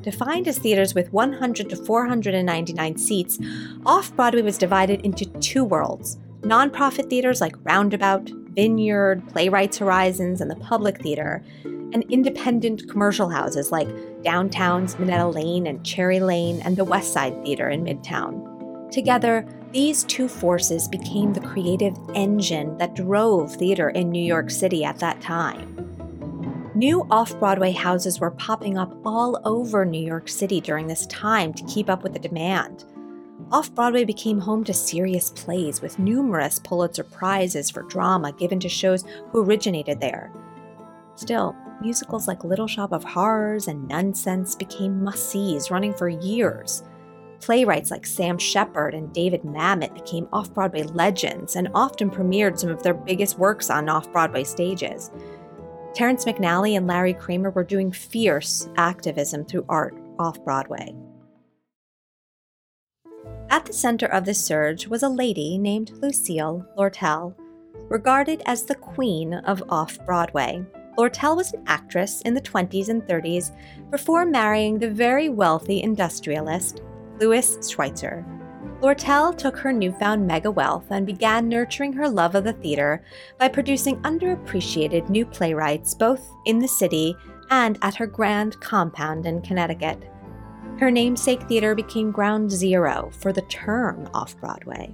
Defined 0.00 0.48
as 0.48 0.58
theaters 0.58 0.92
with 0.92 1.12
100 1.12 1.70
to 1.70 1.76
499 1.76 2.96
seats, 2.96 3.38
Off 3.86 4.12
Broadway 4.16 4.42
was 4.42 4.58
divided 4.58 5.02
into 5.02 5.24
two 5.38 5.62
worlds 5.62 6.18
nonprofit 6.40 7.08
theaters 7.08 7.40
like 7.40 7.54
Roundabout, 7.62 8.28
Vineyard, 8.28 9.22
Playwrights 9.28 9.78
Horizons, 9.78 10.40
and 10.40 10.50
the 10.50 10.56
Public 10.56 11.00
Theater, 11.00 11.44
and 11.92 12.04
independent 12.10 12.88
commercial 12.88 13.28
houses 13.28 13.70
like 13.70 13.88
Downtown's 14.22 14.98
Minetta 14.98 15.26
Lane 15.26 15.66
and 15.66 15.84
Cherry 15.84 16.20
Lane 16.20 16.60
and 16.62 16.76
the 16.76 16.84
West 16.84 17.12
Side 17.12 17.44
Theater 17.44 17.68
in 17.68 17.84
Midtown. 17.84 18.90
Together, 18.90 19.46
these 19.72 20.04
two 20.04 20.26
forces 20.26 20.88
became 20.88 21.32
the 21.32 21.40
creative 21.40 21.96
engine 22.14 22.76
that 22.78 22.94
drove 22.94 23.54
theater 23.54 23.90
in 23.90 24.10
New 24.10 24.22
York 24.22 24.50
City 24.50 24.84
at 24.84 24.98
that 24.98 25.20
time. 25.20 25.76
New 26.74 27.06
off 27.10 27.38
Broadway 27.38 27.72
houses 27.72 28.20
were 28.20 28.30
popping 28.30 28.78
up 28.78 28.92
all 29.04 29.40
over 29.44 29.84
New 29.84 30.04
York 30.04 30.28
City 30.28 30.60
during 30.60 30.86
this 30.86 31.06
time 31.06 31.52
to 31.54 31.64
keep 31.66 31.90
up 31.90 32.02
with 32.02 32.14
the 32.14 32.18
demand. 32.18 32.84
Off 33.52 33.74
Broadway 33.74 34.04
became 34.04 34.38
home 34.38 34.64
to 34.64 34.72
serious 34.72 35.30
plays 35.30 35.82
with 35.82 35.98
numerous 35.98 36.58
Pulitzer 36.58 37.04
Prizes 37.04 37.68
for 37.70 37.82
drama 37.82 38.32
given 38.32 38.60
to 38.60 38.68
shows 38.68 39.04
who 39.30 39.44
originated 39.44 40.00
there. 40.00 40.32
Still, 41.16 41.56
musicals 41.80 42.28
like 42.28 42.44
Little 42.44 42.66
Shop 42.66 42.92
of 42.92 43.04
Horrors 43.04 43.68
and 43.68 43.88
Nunsense 43.88 44.58
became 44.58 45.02
must 45.02 45.30
sees, 45.30 45.70
running 45.70 45.94
for 45.94 46.08
years. 46.08 46.82
Playwrights 47.40 47.90
like 47.90 48.04
Sam 48.04 48.36
Shepard 48.36 48.94
and 48.94 49.12
David 49.12 49.42
Mamet 49.42 49.94
became 49.94 50.28
off 50.32 50.52
Broadway 50.52 50.82
legends 50.82 51.56
and 51.56 51.68
often 51.74 52.10
premiered 52.10 52.58
some 52.58 52.70
of 52.70 52.82
their 52.82 52.94
biggest 52.94 53.38
works 53.38 53.70
on 53.70 53.88
off 53.88 54.12
Broadway 54.12 54.44
stages. 54.44 55.10
Terrence 55.94 56.24
McNally 56.24 56.76
and 56.76 56.86
Larry 56.86 57.14
Kramer 57.14 57.50
were 57.50 57.64
doing 57.64 57.90
fierce 57.90 58.68
activism 58.76 59.44
through 59.44 59.64
art 59.68 59.94
off 60.18 60.42
Broadway. 60.44 60.94
At 63.48 63.64
the 63.64 63.72
center 63.72 64.06
of 64.06 64.24
this 64.24 64.44
surge 64.44 64.86
was 64.86 65.02
a 65.02 65.08
lady 65.08 65.58
named 65.58 65.90
Lucille 66.02 66.64
Lortel, 66.78 67.34
regarded 67.88 68.42
as 68.46 68.64
the 68.64 68.76
queen 68.76 69.34
of 69.34 69.62
off 69.68 69.98
Broadway. 70.06 70.64
Lortel 71.00 71.34
was 71.34 71.54
an 71.54 71.62
actress 71.66 72.20
in 72.26 72.34
the 72.34 72.42
20s 72.42 72.90
and 72.90 73.00
30s 73.04 73.56
before 73.90 74.26
marrying 74.26 74.78
the 74.78 74.90
very 74.90 75.30
wealthy 75.30 75.82
industrialist 75.82 76.82
Louis 77.18 77.56
Schweitzer. 77.66 78.22
Lortel 78.82 79.34
took 79.34 79.56
her 79.56 79.72
newfound 79.72 80.26
mega 80.26 80.50
wealth 80.50 80.84
and 80.90 81.06
began 81.06 81.48
nurturing 81.48 81.94
her 81.94 82.06
love 82.06 82.34
of 82.34 82.44
the 82.44 82.52
theater 82.52 83.02
by 83.38 83.48
producing 83.48 83.96
underappreciated 84.02 85.08
new 85.08 85.24
playwrights 85.24 85.94
both 85.94 86.30
in 86.44 86.58
the 86.58 86.68
city 86.68 87.16
and 87.48 87.78
at 87.80 87.94
her 87.94 88.06
grand 88.06 88.60
compound 88.60 89.24
in 89.24 89.40
Connecticut. 89.40 90.02
Her 90.78 90.90
namesake 90.90 91.48
theater 91.48 91.74
became 91.74 92.10
ground 92.10 92.50
zero 92.50 93.10
for 93.20 93.32
the 93.32 93.42
turn 93.42 94.06
off 94.12 94.38
Broadway. 94.38 94.92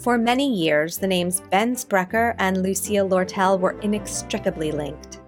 For 0.00 0.16
many 0.16 0.54
years, 0.54 0.96
the 0.96 1.08
names 1.08 1.42
Ben 1.50 1.74
Sprecher 1.74 2.36
and 2.38 2.62
Lucille 2.62 3.08
Lortel 3.08 3.58
were 3.58 3.80
inextricably 3.80 4.70
linked. 4.70 5.20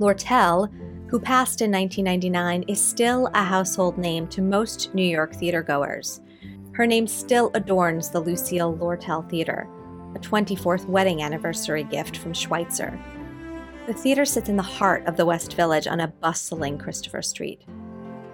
Lortel, 0.00 0.68
who 1.08 1.20
passed 1.20 1.62
in 1.62 1.70
1999, 1.70 2.64
is 2.66 2.80
still 2.80 3.30
a 3.34 3.44
household 3.44 3.96
name 3.96 4.26
to 4.28 4.42
most 4.42 4.92
New 4.92 5.06
York 5.06 5.34
theatergoers. 5.34 6.20
Her 6.72 6.84
name 6.84 7.06
still 7.06 7.52
adorns 7.54 8.10
the 8.10 8.18
Lucille 8.18 8.76
Lortel 8.76 9.28
Theater, 9.30 9.68
a 10.16 10.18
24th 10.18 10.86
wedding 10.86 11.22
anniversary 11.22 11.84
gift 11.84 12.16
from 12.16 12.34
Schweitzer. 12.34 12.98
The 13.86 13.94
theater 13.94 14.24
sits 14.24 14.48
in 14.48 14.56
the 14.56 14.62
heart 14.64 15.06
of 15.06 15.16
the 15.16 15.26
West 15.26 15.54
Village 15.54 15.86
on 15.86 16.00
a 16.00 16.08
bustling 16.08 16.76
Christopher 16.76 17.22
Street. 17.22 17.62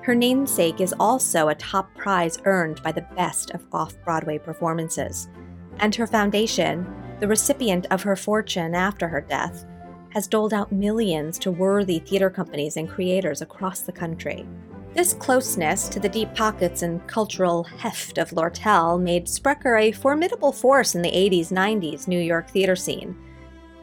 Her 0.01 0.15
namesake 0.15 0.81
is 0.81 0.95
also 0.99 1.49
a 1.49 1.55
top 1.55 1.95
prize 1.95 2.39
earned 2.45 2.83
by 2.83 2.93
the 2.93 3.07
best 3.17 3.51
of 3.51 3.67
off 3.71 3.95
Broadway 4.03 4.39
performances 4.39 5.29
and 5.79 5.95
her 5.95 6.07
foundation, 6.07 6.87
the 7.21 7.29
recipient 7.29 7.87
of 7.91 8.03
her 8.03 8.17
fortune 8.17 8.75
after 8.75 9.09
her 9.09 9.21
death, 9.21 9.65
has 10.11 10.27
doled 10.27 10.55
out 10.55 10.71
millions 10.71 11.39
to 11.41 11.51
worthy 11.51 11.99
theater 11.99 12.31
companies 12.31 12.77
and 12.77 12.89
creators 12.89 13.43
across 13.43 13.81
the 13.81 13.93
country. 13.93 14.47
This 14.95 15.13
closeness 15.13 15.89
to 15.89 15.99
the 15.99 16.09
deep 16.09 16.33
pockets 16.37 16.83
and 16.83 17.05
cultural 17.09 17.65
heft 17.65 18.17
of 18.19 18.31
Lortel 18.31 19.01
made 19.01 19.29
Sprecher 19.29 19.77
a 19.77 19.91
formidable 19.91 20.53
force 20.53 20.95
in 20.95 21.03
the 21.03 21.11
80s 21.11 21.49
90s 21.51 22.07
New 22.07 22.21
York 22.21 22.49
theater 22.49 22.77
scene. 22.77 23.17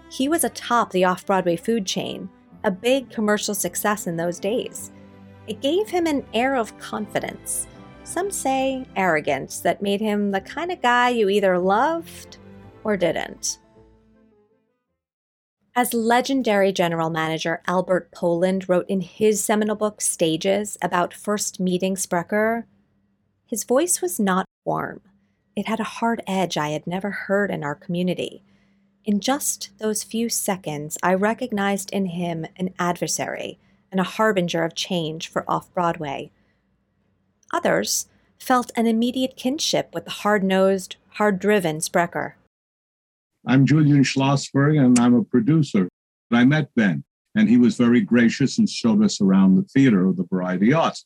He 0.10 0.30
was 0.30 0.46
atop 0.46 0.92
the 0.92 1.04
off 1.04 1.26
Broadway 1.26 1.58
food 1.58 1.86
chain, 1.86 2.30
a 2.64 2.72
big 2.72 3.10
commercial 3.10 3.54
success 3.54 4.08
in 4.08 4.16
those 4.16 4.40
days. 4.40 4.92
It 5.48 5.60
gave 5.60 5.90
him 5.90 6.08
an 6.08 6.26
air 6.34 6.56
of 6.56 6.78
confidence 6.80 7.68
some 8.04 8.32
say 8.32 8.86
arrogance, 8.96 9.60
that 9.60 9.82
made 9.82 10.02
him 10.02 10.32
the 10.32 10.42
kind 10.42 10.72
of 10.72 10.82
guy 10.82 11.10
you 11.10 11.30
either 11.30 11.58
loved 11.58 12.38
or 12.84 12.98
didn't. 12.98 13.60
As 15.74 15.94
legendary 15.94 16.74
general 16.74 17.10
manager 17.10 17.62
Albert 17.66 18.12
Poland 18.12 18.68
wrote 18.68 18.90
in 18.90 19.00
his 19.00 19.42
seminal 19.44 19.76
book 19.76 20.02
Stages 20.02 20.78
about 20.82 21.14
first 21.14 21.62
meeting 21.62 21.96
Sprecher, 21.96 22.66
his 23.46 23.64
voice 23.64 24.02
was 24.02 24.20
not 24.20 24.46
warm. 24.66 25.02
It 25.56 25.68
had 25.68 25.80
a 25.80 25.86
hard 25.86 26.22
edge 26.28 26.58
I 26.58 26.70
had 26.70 26.88
never 26.88 27.12
heard 27.12 27.52
in 27.52 27.64
our 27.64 27.76
community. 27.76 28.44
In 29.06 29.20
just 29.20 29.72
those 29.80 30.04
few 30.04 30.28
seconds, 30.30 30.98
I 31.02 31.14
recognized 31.14 31.90
in 31.92 32.08
him 32.08 32.46
an 32.58 32.74
adversary 32.78 33.58
and 33.92 34.00
a 34.00 34.04
harbinger 34.04 34.64
of 34.64 34.76
change 34.76 35.30
for 35.30 35.46
off 35.50 35.74
Broadway 35.74 36.32
Others 37.54 38.08
felt 38.40 38.72
an 38.76 38.88
immediate 38.88 39.36
kinship 39.36 39.90
with 39.94 40.06
the 40.06 40.12
hard 40.12 40.44
nosed, 40.44 40.96
hard 41.12 41.40
driven 41.40 41.82
Sprecher. 41.82 42.36
I'm 43.46 43.66
Julian 43.66 44.04
Schlossberg, 44.04 44.80
and 44.80 44.98
I'm 45.00 45.16
a 45.16 45.24
producer. 45.24 45.90
I 46.32 46.46
met 46.46 46.74
Ben, 46.76 47.04
and 47.36 47.50
he 47.50 47.58
was 47.58 47.76
very 47.76 48.02
gracious 48.02 48.58
and 48.58 48.70
showed 48.70 49.04
us 49.04 49.20
around 49.20 49.56
the 49.56 49.64
theater 49.64 50.08
of 50.08 50.18
the 50.18 50.26
Variety 50.32 50.74
Arts 50.74 51.06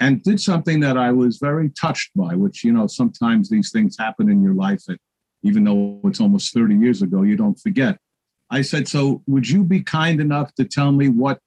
and 0.00 0.22
did 0.22 0.40
something 0.40 0.80
that 0.80 0.98
I 0.98 1.12
was 1.12 1.38
very 1.38 1.70
touched 1.70 2.10
by, 2.14 2.34
which, 2.34 2.64
you 2.64 2.72
know, 2.72 2.86
sometimes 2.86 3.48
these 3.48 3.70
things 3.70 3.96
happen 3.98 4.28
in 4.28 4.42
your 4.42 4.54
life 4.54 4.84
that 4.88 4.98
even 5.42 5.64
though 5.64 6.00
it's 6.04 6.20
almost 6.20 6.52
30 6.52 6.76
years 6.76 7.02
ago, 7.02 7.22
you 7.22 7.36
don't 7.36 7.58
forget. 7.58 7.98
I 8.50 8.62
said, 8.62 8.88
So 8.88 9.22
would 9.26 9.48
you 9.48 9.64
be 9.64 9.82
kind 9.82 10.20
enough 10.20 10.54
to 10.54 10.64
tell 10.64 10.92
me 10.92 11.08
what 11.08 11.38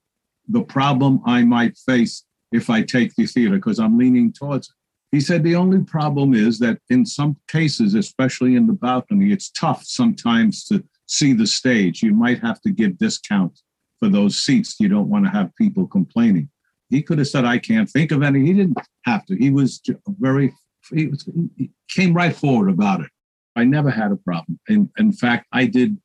the 0.48 0.64
problem 0.64 1.22
I 1.26 1.44
might 1.44 1.78
face 1.78 2.24
if 2.52 2.70
I 2.70 2.82
take 2.82 3.16
the 3.16 3.26
theater 3.26 3.56
because 3.56 3.80
I'm 3.80 3.98
leaning 3.98 4.34
towards 4.34 4.70
it. 4.70 4.76
He 5.12 5.22
said 5.22 5.44
the 5.44 5.56
only 5.56 5.84
problem 5.84 6.34
is 6.34 6.60
that 6.60 6.80
in 6.90 7.06
some 7.06 7.36
cases, 7.48 7.96
especially 7.96 8.56
in 8.56 8.68
the 8.68 8.74
balcony, 8.74 9.32
it's 9.32 9.50
tough 9.50 9.84
sometimes 9.84 10.64
to 10.66 10.84
see 11.08 11.34
the 11.34 11.48
stage. 11.48 12.04
You 12.04 12.14
might 12.14 12.40
have 12.40 12.62
to 12.62 12.72
give 12.72 12.98
discounts 13.00 13.64
for 14.00 14.08
those 14.08 14.40
seats. 14.40 14.76
You 14.80 14.88
don't 14.88 15.10
want 15.10 15.26
to 15.26 15.32
have 15.32 15.56
people 15.56 15.88
complaining. 15.88 16.50
He 16.90 17.02
could 17.02 17.18
have 17.18 17.28
said, 17.28 17.46
I 17.46 17.58
can't 17.58 17.90
think 17.90 18.12
of 18.12 18.22
any. 18.22 18.46
He 18.46 18.54
didn't 18.54 18.78
have 19.06 19.26
to. 19.28 19.36
He 19.36 19.50
was 19.50 19.82
very, 20.20 20.54
he, 20.92 21.08
was, 21.08 21.28
he 21.58 21.72
came 21.90 22.14
right 22.14 22.36
forward 22.36 22.70
about 22.70 23.02
it. 23.02 23.10
I 23.56 23.64
never 23.64 23.90
had 23.90 24.12
a 24.12 24.16
problem. 24.16 24.60
In, 24.68 24.90
in 24.98 25.12
fact, 25.12 25.48
I 25.52 25.66
did 25.66 25.98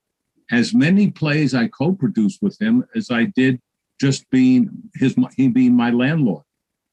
as 0.51 0.75
many 0.75 1.11
plays 1.11 1.55
I 1.55 1.69
co 1.69 1.93
produced 1.93 2.43
with 2.43 2.61
him 2.61 2.85
as 2.95 3.11
I 3.11 3.25
did 3.25 3.61
just 4.01 4.29
being 4.31 4.71
his 4.95 5.15
he 5.37 5.49
being 5.49 5.75
my 5.75 5.91
landlord. 5.91 6.45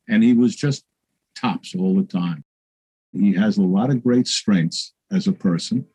And 0.08 0.24
he 0.24 0.34
was 0.34 0.56
just 0.56 0.84
tops 1.36 1.76
all 1.76 1.96
the 1.96 2.04
time. 2.04 2.44
He 3.14 3.34
has 3.36 3.58
a 3.58 3.64
lot 3.64 3.90
of 3.90 4.04
great 4.04 4.28
strengths 4.28 4.94
as 5.12 5.28
a 5.28 5.32
person. 5.32 5.86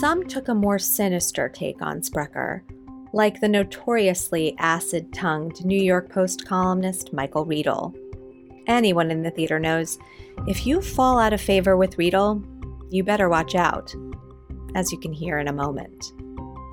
Some 0.00 0.26
took 0.26 0.48
a 0.48 0.54
more 0.54 0.78
sinister 0.78 1.48
take 1.48 1.82
on 1.82 2.02
sprecher 2.02 2.64
like 3.12 3.40
the 3.40 3.48
notoriously 3.48 4.54
acid-tongued 4.58 5.64
new 5.64 5.80
york 5.80 6.10
post 6.10 6.46
columnist 6.46 7.12
michael 7.12 7.44
riedel. 7.44 7.94
Anyone 8.66 9.10
in 9.10 9.22
the 9.22 9.30
theater 9.30 9.58
knows 9.58 9.98
if 10.46 10.64
you 10.64 10.80
fall 10.80 11.18
out 11.18 11.32
of 11.32 11.40
favor 11.40 11.76
with 11.76 11.98
riedel 11.98 12.42
you 12.90 13.02
better 13.02 13.28
watch 13.28 13.54
out 13.54 13.92
as 14.74 14.92
you 14.92 14.98
can 14.98 15.12
hear 15.12 15.38
in 15.38 15.48
a 15.48 15.52
moment 15.52 16.12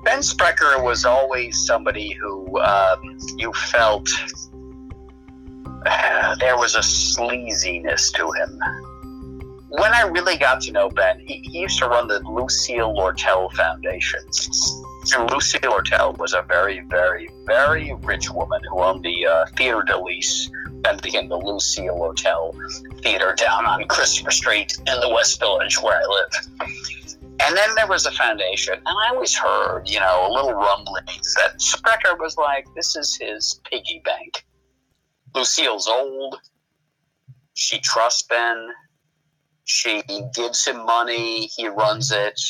Ben 0.08 0.22
Sprecher 0.22 0.82
was 0.82 1.04
always 1.04 1.66
somebody 1.66 2.12
who 2.14 2.58
um, 2.60 3.18
you 3.36 3.52
felt 3.52 4.08
uh, 5.84 6.34
there 6.36 6.56
was 6.56 6.74
a 6.76 6.78
sleaziness 6.78 8.10
to 8.14 8.30
him. 8.32 8.58
When 9.68 9.92
I 9.92 10.08
really 10.08 10.38
got 10.38 10.62
to 10.62 10.72
know 10.72 10.88
Ben, 10.88 11.20
he, 11.26 11.42
he 11.50 11.58
used 11.58 11.78
to 11.80 11.88
run 11.88 12.08
the 12.08 12.20
Lucille 12.20 12.94
Lortel 12.94 13.52
Foundation. 13.52 14.20
And 15.14 15.30
Lucille 15.30 15.60
Lortel 15.60 16.16
was 16.16 16.32
a 16.32 16.40
very, 16.40 16.80
very, 16.88 17.28
very 17.44 17.92
rich 18.02 18.30
woman 18.30 18.62
who 18.70 18.82
owned 18.82 19.04
the 19.04 19.26
uh, 19.26 19.44
Theater 19.58 19.82
de 19.82 19.98
Lys, 19.98 20.50
then 20.84 20.96
the 21.28 21.36
Lucille 21.36 21.94
Lortel 21.94 22.54
Theater 23.02 23.34
down 23.36 23.66
on 23.66 23.84
Christopher 23.84 24.30
Street 24.30 24.74
in 24.78 25.00
the 25.00 25.10
West 25.10 25.38
Village 25.38 25.82
where 25.82 26.00
I 26.00 26.06
live. 26.06 27.07
And 27.40 27.56
then 27.56 27.74
there 27.76 27.86
was 27.86 28.04
a 28.04 28.10
foundation, 28.12 28.74
and 28.74 28.86
I 28.86 29.10
always 29.10 29.34
heard, 29.34 29.88
you 29.88 30.00
know, 30.00 30.26
a 30.28 30.32
little 30.32 30.54
rumblings 30.54 31.34
that 31.34 31.60
Sprecher 31.60 32.16
was 32.16 32.36
like, 32.36 32.66
this 32.74 32.96
is 32.96 33.16
his 33.20 33.60
piggy 33.70 34.02
bank. 34.04 34.44
Lucille's 35.34 35.88
old. 35.88 36.36
She 37.54 37.78
trusts 37.78 38.22
Ben. 38.22 38.68
She 39.64 40.02
gives 40.34 40.66
him 40.66 40.84
money. 40.84 41.46
He 41.46 41.68
runs 41.68 42.10
it. 42.10 42.40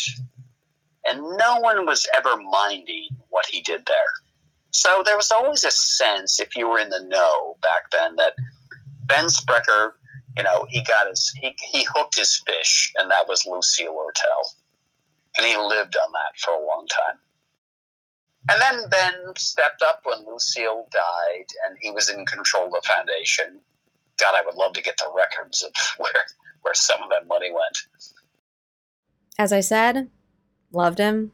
And 1.08 1.20
no 1.20 1.60
one 1.60 1.84
was 1.86 2.06
ever 2.16 2.36
minding 2.36 3.08
what 3.28 3.46
he 3.46 3.60
did 3.60 3.84
there. 3.86 3.96
So 4.70 5.02
there 5.04 5.16
was 5.16 5.30
always 5.30 5.64
a 5.64 5.70
sense, 5.70 6.40
if 6.40 6.56
you 6.56 6.68
were 6.68 6.78
in 6.78 6.90
the 6.90 7.02
know 7.04 7.56
back 7.62 7.90
then, 7.90 8.16
that 8.16 8.34
Ben 9.06 9.28
Sprecher, 9.28 9.94
you 10.36 10.42
know, 10.42 10.66
he 10.68 10.82
got 10.82 11.08
his, 11.08 11.32
he, 11.40 11.56
he 11.72 11.84
hooked 11.84 12.16
his 12.16 12.42
fish, 12.46 12.92
and 12.96 13.10
that 13.10 13.26
was 13.28 13.46
Lucille 13.46 13.92
Lortel. 13.92 14.54
And 15.38 15.46
he 15.46 15.56
lived 15.56 15.96
on 15.96 16.12
that 16.12 16.38
for 16.38 16.52
a 16.52 16.66
long 16.66 16.86
time. 16.88 17.18
And 18.50 18.60
then 18.60 18.88
Ben 18.90 19.34
stepped 19.36 19.82
up 19.82 20.00
when 20.04 20.26
Lucille 20.26 20.88
died, 20.90 21.46
and 21.66 21.76
he 21.80 21.90
was 21.90 22.08
in 22.08 22.26
control 22.26 22.66
of 22.66 22.72
the 22.72 22.88
foundation. 22.88 23.60
God, 24.18 24.34
I 24.34 24.42
would 24.44 24.54
love 24.54 24.72
to 24.72 24.82
get 24.82 24.96
the 24.96 25.10
records 25.14 25.62
of 25.62 25.72
where 25.98 26.24
where 26.62 26.74
some 26.74 27.02
of 27.02 27.10
that 27.10 27.28
money 27.28 27.52
went. 27.52 27.78
As 29.38 29.52
I 29.52 29.60
said, 29.60 30.10
loved 30.72 30.98
him 30.98 31.32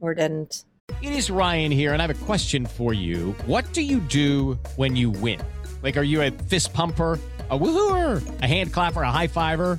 or 0.00 0.14
didn't. 0.14 0.64
It 1.02 1.12
is 1.12 1.30
Ryan 1.30 1.70
here, 1.70 1.92
and 1.92 2.00
I 2.00 2.06
have 2.06 2.22
a 2.22 2.24
question 2.24 2.64
for 2.64 2.94
you. 2.94 3.32
What 3.46 3.72
do 3.72 3.82
you 3.82 4.00
do 4.00 4.58
when 4.76 4.96
you 4.96 5.10
win? 5.10 5.40
Like, 5.82 5.96
are 5.96 6.02
you 6.02 6.22
a 6.22 6.30
fist 6.30 6.72
pumper? 6.72 7.18
A 7.50 7.58
woohooer, 7.58 8.22
a 8.42 8.46
hand 8.46 8.72
clapper, 8.72 9.02
a 9.02 9.10
high 9.10 9.26
fiver. 9.26 9.78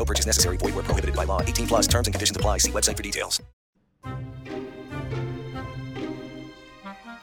No 0.00 0.04
purchase 0.06 0.24
necessary. 0.24 0.56
Void 0.56 0.74
were 0.74 0.82
prohibited 0.82 1.14
by 1.14 1.24
law. 1.24 1.42
18 1.42 1.66
plus 1.66 1.86
terms 1.86 2.06
and 2.08 2.14
conditions 2.14 2.34
apply. 2.34 2.56
See 2.56 2.70
website 2.70 2.96
for 2.96 3.02
details. 3.02 3.38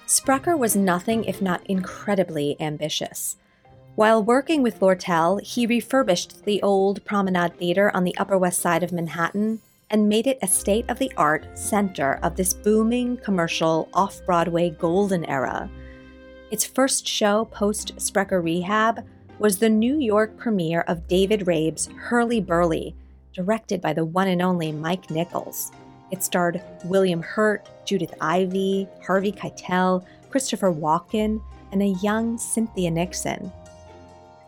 Sprecher 0.06 0.56
was 0.56 0.76
nothing 0.76 1.24
if 1.24 1.42
not 1.42 1.66
incredibly 1.66 2.56
ambitious. 2.60 3.36
While 3.96 4.24
working 4.24 4.62
with 4.62 4.80
Lortel, 4.80 5.42
he 5.42 5.66
refurbished 5.66 6.46
the 6.46 6.62
old 6.62 7.04
Promenade 7.04 7.58
Theater 7.58 7.90
on 7.96 8.04
the 8.04 8.16
Upper 8.20 8.38
West 8.38 8.60
Side 8.60 8.84
of 8.84 8.92
Manhattan 8.92 9.60
and 9.90 10.08
made 10.08 10.28
it 10.28 10.38
a 10.44 10.48
state 10.48 10.86
of 10.88 11.00
the 11.00 11.12
art 11.18 11.48
center 11.58 12.20
of 12.22 12.36
this 12.36 12.54
booming 12.54 13.18
commercial 13.18 13.90
off 13.92 14.24
Broadway 14.24 14.70
golden 14.70 15.26
era. 15.26 15.68
Its 16.52 16.64
first 16.64 17.08
show 17.08 17.46
post 17.46 18.00
Sprecher 18.00 18.40
rehab 18.40 19.04
was 19.40 19.60
the 19.60 19.70
New 19.70 19.98
York 20.00 20.38
premiere 20.38 20.82
of 20.88 21.08
David 21.08 21.46
Rabe's 21.48 21.88
Hurly 21.98 22.42
Burly, 22.42 22.96
directed 23.34 23.82
by 23.82 23.94
the 23.94 24.06
one 24.06 24.28
and 24.28 24.42
only 24.42 24.72
Mike 24.72 25.12
Nichols. 25.12 25.72
It 26.12 26.24
starred 26.24 26.62
William 26.86 27.22
Hurt, 27.22 27.68
Judith 27.86 28.14
Ivey, 28.20 28.88
Harvey 29.06 29.32
Keitel, 29.32 30.06
Christopher 30.30 30.72
Walken, 30.72 31.42
and 31.72 31.82
a 31.82 31.98
young 32.02 32.38
Cynthia 32.38 32.90
Nixon. 32.90 33.52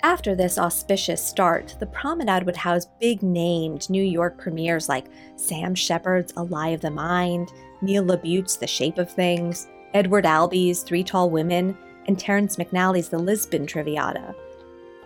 After 0.02 0.34
this 0.34 0.58
auspicious 0.58 1.24
start, 1.24 1.76
the 1.80 1.86
promenade 1.86 2.46
would 2.46 2.56
house 2.56 2.88
big 3.02 3.22
named 3.22 3.90
New 3.90 4.04
York 4.04 4.38
premieres 4.38 4.88
like 4.88 5.08
Sam 5.36 5.76
Shepard's 5.76 6.34
A 6.38 6.44
Lie 6.44 6.70
of 6.70 6.82
the 6.82 6.90
Mind, 6.90 7.52
Neil 7.82 8.04
LaBute's 8.04 8.56
The 8.56 8.68
Shape 8.68 8.98
of 8.98 9.12
Things, 9.12 9.68
Edward 9.94 10.24
Albee's 10.24 10.84
Three 10.84 11.04
Tall 11.04 11.30
Women, 11.30 11.78
and 12.08 12.18
Terrence 12.18 12.56
McNally's 12.56 13.10
The 13.10 13.20
Lisbon 13.20 13.68
Traviata. 13.68 14.34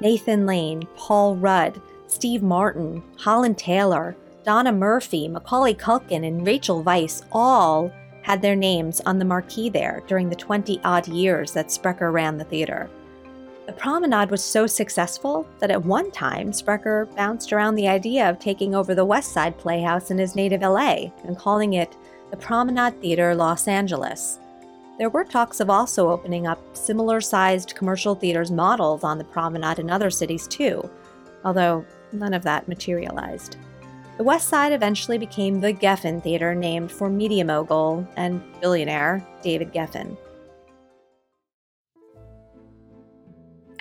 Nathan 0.04 0.46
Lane, 0.46 0.86
Paul 0.98 1.38
Rudd, 1.38 1.82
Steve 2.08 2.44
Martin, 2.44 3.02
Holland 3.18 3.58
Taylor, 3.58 4.18
Donna 4.44 4.74
Murphy, 4.74 5.30
Macaulay 5.30 5.74
Culkin, 5.74 6.28
and 6.28 6.46
Rachel 6.46 6.84
Weisz 6.84 7.24
all 7.32 7.90
had 8.22 8.42
their 8.42 8.56
names 8.56 9.00
on 9.06 9.18
the 9.18 9.24
marquee 9.24 9.70
there 9.70 10.04
during 10.06 10.30
the 10.30 10.36
20 10.36 10.82
odd 10.84 11.08
years 11.08 11.54
that 11.54 11.72
Sprecher 11.72 12.12
ran 12.12 12.38
the 12.38 12.44
theater. 12.44 12.90
The 13.66 13.72
promenade 13.72 14.30
was 14.30 14.44
so 14.44 14.68
successful 14.68 15.48
that 15.60 15.72
at 15.72 15.86
one 15.86 16.12
time 16.12 16.52
Sprecher 16.52 17.06
bounced 17.16 17.54
around 17.54 17.76
the 17.76 17.88
idea 17.88 18.30
of 18.30 18.40
taking 18.40 18.76
over 18.76 18.94
the 18.94 19.06
West 19.06 19.32
Side 19.32 19.58
Playhouse 19.58 20.12
in 20.12 20.18
his 20.18 20.36
native 20.36 20.62
LA 20.62 21.12
and 21.24 21.38
calling 21.38 21.74
it 21.74 21.96
the 22.30 22.36
Promenade 22.36 23.00
Theater 23.00 23.34
Los 23.34 23.70
Angeles. 23.70 24.40
There 25.00 25.10
were 25.10 25.24
talks 25.24 25.60
of 25.60 25.72
also 25.72 26.10
opening 26.10 26.46
up 26.46 26.60
similar 26.76 27.20
sized 27.20 27.76
commercial 27.76 28.14
theaters 28.14 28.52
modeled 28.52 29.04
on 29.04 29.18
the 29.18 29.24
promenade 29.24 29.80
in 29.80 29.90
other 29.90 30.12
cities 30.12 30.48
too, 30.48 30.88
although 31.44 31.84
none 32.12 32.34
of 32.34 32.44
that 32.44 32.68
materialized. 32.68 33.58
The 34.18 34.24
West 34.24 34.48
Side 34.48 34.72
eventually 34.72 35.18
became 35.18 35.60
the 35.60 35.74
Geffen 35.74 36.22
Theater, 36.22 36.54
named 36.54 36.92
for 36.92 37.10
media 37.10 37.44
mogul 37.44 38.08
and 38.16 38.44
billionaire 38.62 39.26
David 39.42 39.74
Geffen. 39.74 40.16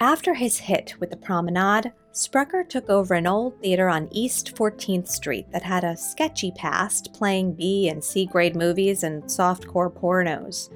After 0.01 0.33
his 0.33 0.59
hit 0.59 0.94
with 0.98 1.11
the 1.11 1.16
promenade, 1.16 1.92
Sprecher 2.12 2.64
took 2.64 2.88
over 2.88 3.14
an 3.14 3.27
old 3.27 3.61
theater 3.61 3.88
on 3.88 4.09
East 4.11 4.55
14th 4.57 5.09
Street 5.09 5.46
that 5.53 5.62
had 5.62 5.85
a 5.85 5.96
sketchy 5.96 6.51
past, 6.53 7.12
playing 7.12 7.53
B 7.53 7.88
and 7.88 8.03
C 8.03 8.27
grade 8.27 8.57
movies 8.57 9.03
and 9.03 9.22
softcore 9.25 9.92
pornos. 9.92 10.70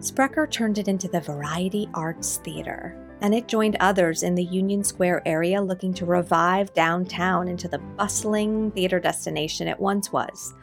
Sprecher 0.00 0.46
turned 0.46 0.78
it 0.78 0.86
into 0.86 1.08
the 1.08 1.20
Variety 1.20 1.88
Arts 1.92 2.36
Theater, 2.44 2.96
and 3.20 3.34
it 3.34 3.48
joined 3.48 3.76
others 3.80 4.22
in 4.22 4.36
the 4.36 4.44
Union 4.44 4.84
Square 4.84 5.22
area 5.26 5.60
looking 5.60 5.92
to 5.94 6.06
revive 6.06 6.72
downtown 6.72 7.48
into 7.48 7.66
the 7.66 7.78
bustling 7.78 8.70
theater 8.70 9.00
destination 9.00 9.66
it 9.66 9.80
once 9.80 10.12
was. 10.12 10.54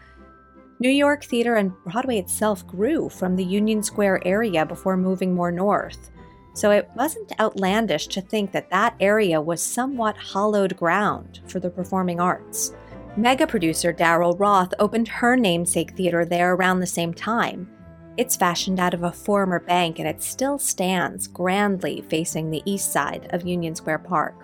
New 0.79 0.89
York 0.89 1.25
theater 1.25 1.55
and 1.55 1.73
Broadway 1.83 2.17
itself 2.17 2.65
grew 2.65 3.09
from 3.09 3.35
the 3.35 3.43
Union 3.43 3.83
Square 3.83 4.25
area 4.25 4.65
before 4.65 4.95
moving 4.95 5.35
more 5.35 5.51
north, 5.51 6.11
so 6.53 6.71
it 6.71 6.89
wasn't 6.95 7.37
outlandish 7.37 8.07
to 8.07 8.21
think 8.21 8.53
that 8.53 8.69
that 8.69 8.95
area 9.01 9.41
was 9.41 9.61
somewhat 9.61 10.15
hollowed 10.15 10.77
ground 10.77 11.41
for 11.47 11.59
the 11.59 11.69
performing 11.69 12.21
arts. 12.21 12.73
Mega 13.17 13.45
producer 13.45 13.91
Daryl 13.91 14.39
Roth 14.39 14.73
opened 14.79 15.09
her 15.09 15.35
namesake 15.35 15.91
theater 15.91 16.23
there 16.23 16.53
around 16.53 16.79
the 16.79 16.87
same 16.87 17.13
time. 17.13 17.69
It's 18.17 18.35
fashioned 18.35 18.79
out 18.79 18.93
of 18.93 19.03
a 19.03 19.11
former 19.11 19.59
bank 19.59 19.99
and 19.99 20.07
it 20.07 20.23
still 20.23 20.57
stands 20.57 21.27
grandly 21.27 22.01
facing 22.09 22.49
the 22.49 22.63
east 22.65 22.91
side 22.93 23.27
of 23.31 23.45
Union 23.45 23.75
Square 23.75 23.99
Park. 23.99 24.35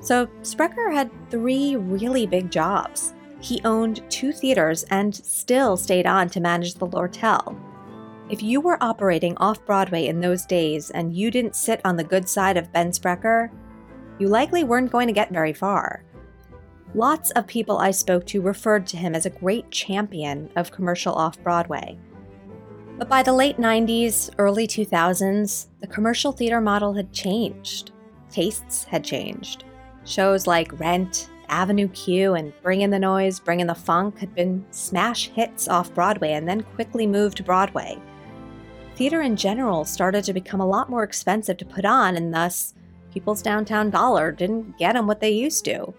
So 0.00 0.28
Sprecher 0.42 0.90
had 0.90 1.10
three 1.30 1.76
really 1.76 2.26
big 2.26 2.50
jobs. 2.50 3.14
He 3.40 3.60
owned 3.64 4.02
two 4.10 4.32
theaters 4.32 4.84
and 4.84 5.14
still 5.14 5.76
stayed 5.76 6.06
on 6.06 6.28
to 6.30 6.40
manage 6.40 6.74
the 6.74 6.86
Lortel. 6.86 7.56
If 8.30 8.42
you 8.42 8.60
were 8.60 8.82
operating 8.82 9.36
off 9.38 9.64
Broadway 9.64 10.06
in 10.06 10.20
those 10.20 10.44
days 10.46 10.90
and 10.90 11.14
you 11.14 11.30
didn't 11.30 11.56
sit 11.56 11.80
on 11.84 11.96
the 11.96 12.04
good 12.04 12.28
side 12.28 12.56
of 12.56 12.72
Ben 12.72 12.92
Sprecher, 12.92 13.50
you 14.18 14.28
likely 14.28 14.64
weren't 14.64 14.92
going 14.92 15.06
to 15.06 15.12
get 15.12 15.30
very 15.30 15.52
far. 15.52 16.04
Lots 16.94 17.30
of 17.32 17.46
people 17.46 17.78
I 17.78 17.90
spoke 17.90 18.26
to 18.26 18.40
referred 18.40 18.86
to 18.88 18.96
him 18.96 19.14
as 19.14 19.26
a 19.26 19.30
great 19.30 19.70
champion 19.70 20.50
of 20.56 20.72
commercial 20.72 21.14
off 21.14 21.42
Broadway. 21.42 21.98
But 22.98 23.08
by 23.08 23.22
the 23.22 23.32
late 23.32 23.58
90s, 23.58 24.30
early 24.38 24.66
2000s, 24.66 25.68
the 25.80 25.86
commercial 25.86 26.32
theater 26.32 26.60
model 26.60 26.92
had 26.92 27.12
changed. 27.12 27.92
Tastes 28.28 28.82
had 28.82 29.04
changed. 29.04 29.62
Shows 30.04 30.48
like 30.48 30.78
Rent 30.80 31.30
Avenue 31.48 31.86
Q 31.88 32.34
and 32.34 32.52
Bring 32.60 32.80
in 32.80 32.90
the 32.90 32.98
Noise, 32.98 33.38
Bring 33.38 33.60
in 33.60 33.68
the 33.68 33.74
Funk 33.74 34.18
had 34.18 34.34
been 34.34 34.66
smash 34.72 35.28
hits 35.28 35.68
off 35.68 35.94
Broadway 35.94 36.32
and 36.32 36.48
then 36.48 36.62
quickly 36.62 37.06
moved 37.06 37.36
to 37.36 37.44
Broadway. 37.44 37.96
Theater 38.96 39.22
in 39.22 39.36
general 39.36 39.84
started 39.84 40.24
to 40.24 40.32
become 40.32 40.60
a 40.60 40.66
lot 40.66 40.90
more 40.90 41.04
expensive 41.04 41.56
to 41.58 41.64
put 41.64 41.84
on, 41.84 42.16
and 42.16 42.34
thus, 42.34 42.74
people's 43.14 43.42
downtown 43.42 43.90
dollar 43.90 44.32
didn't 44.32 44.76
get 44.76 44.94
them 44.94 45.06
what 45.06 45.20
they 45.20 45.30
used 45.30 45.64
to. 45.66 45.94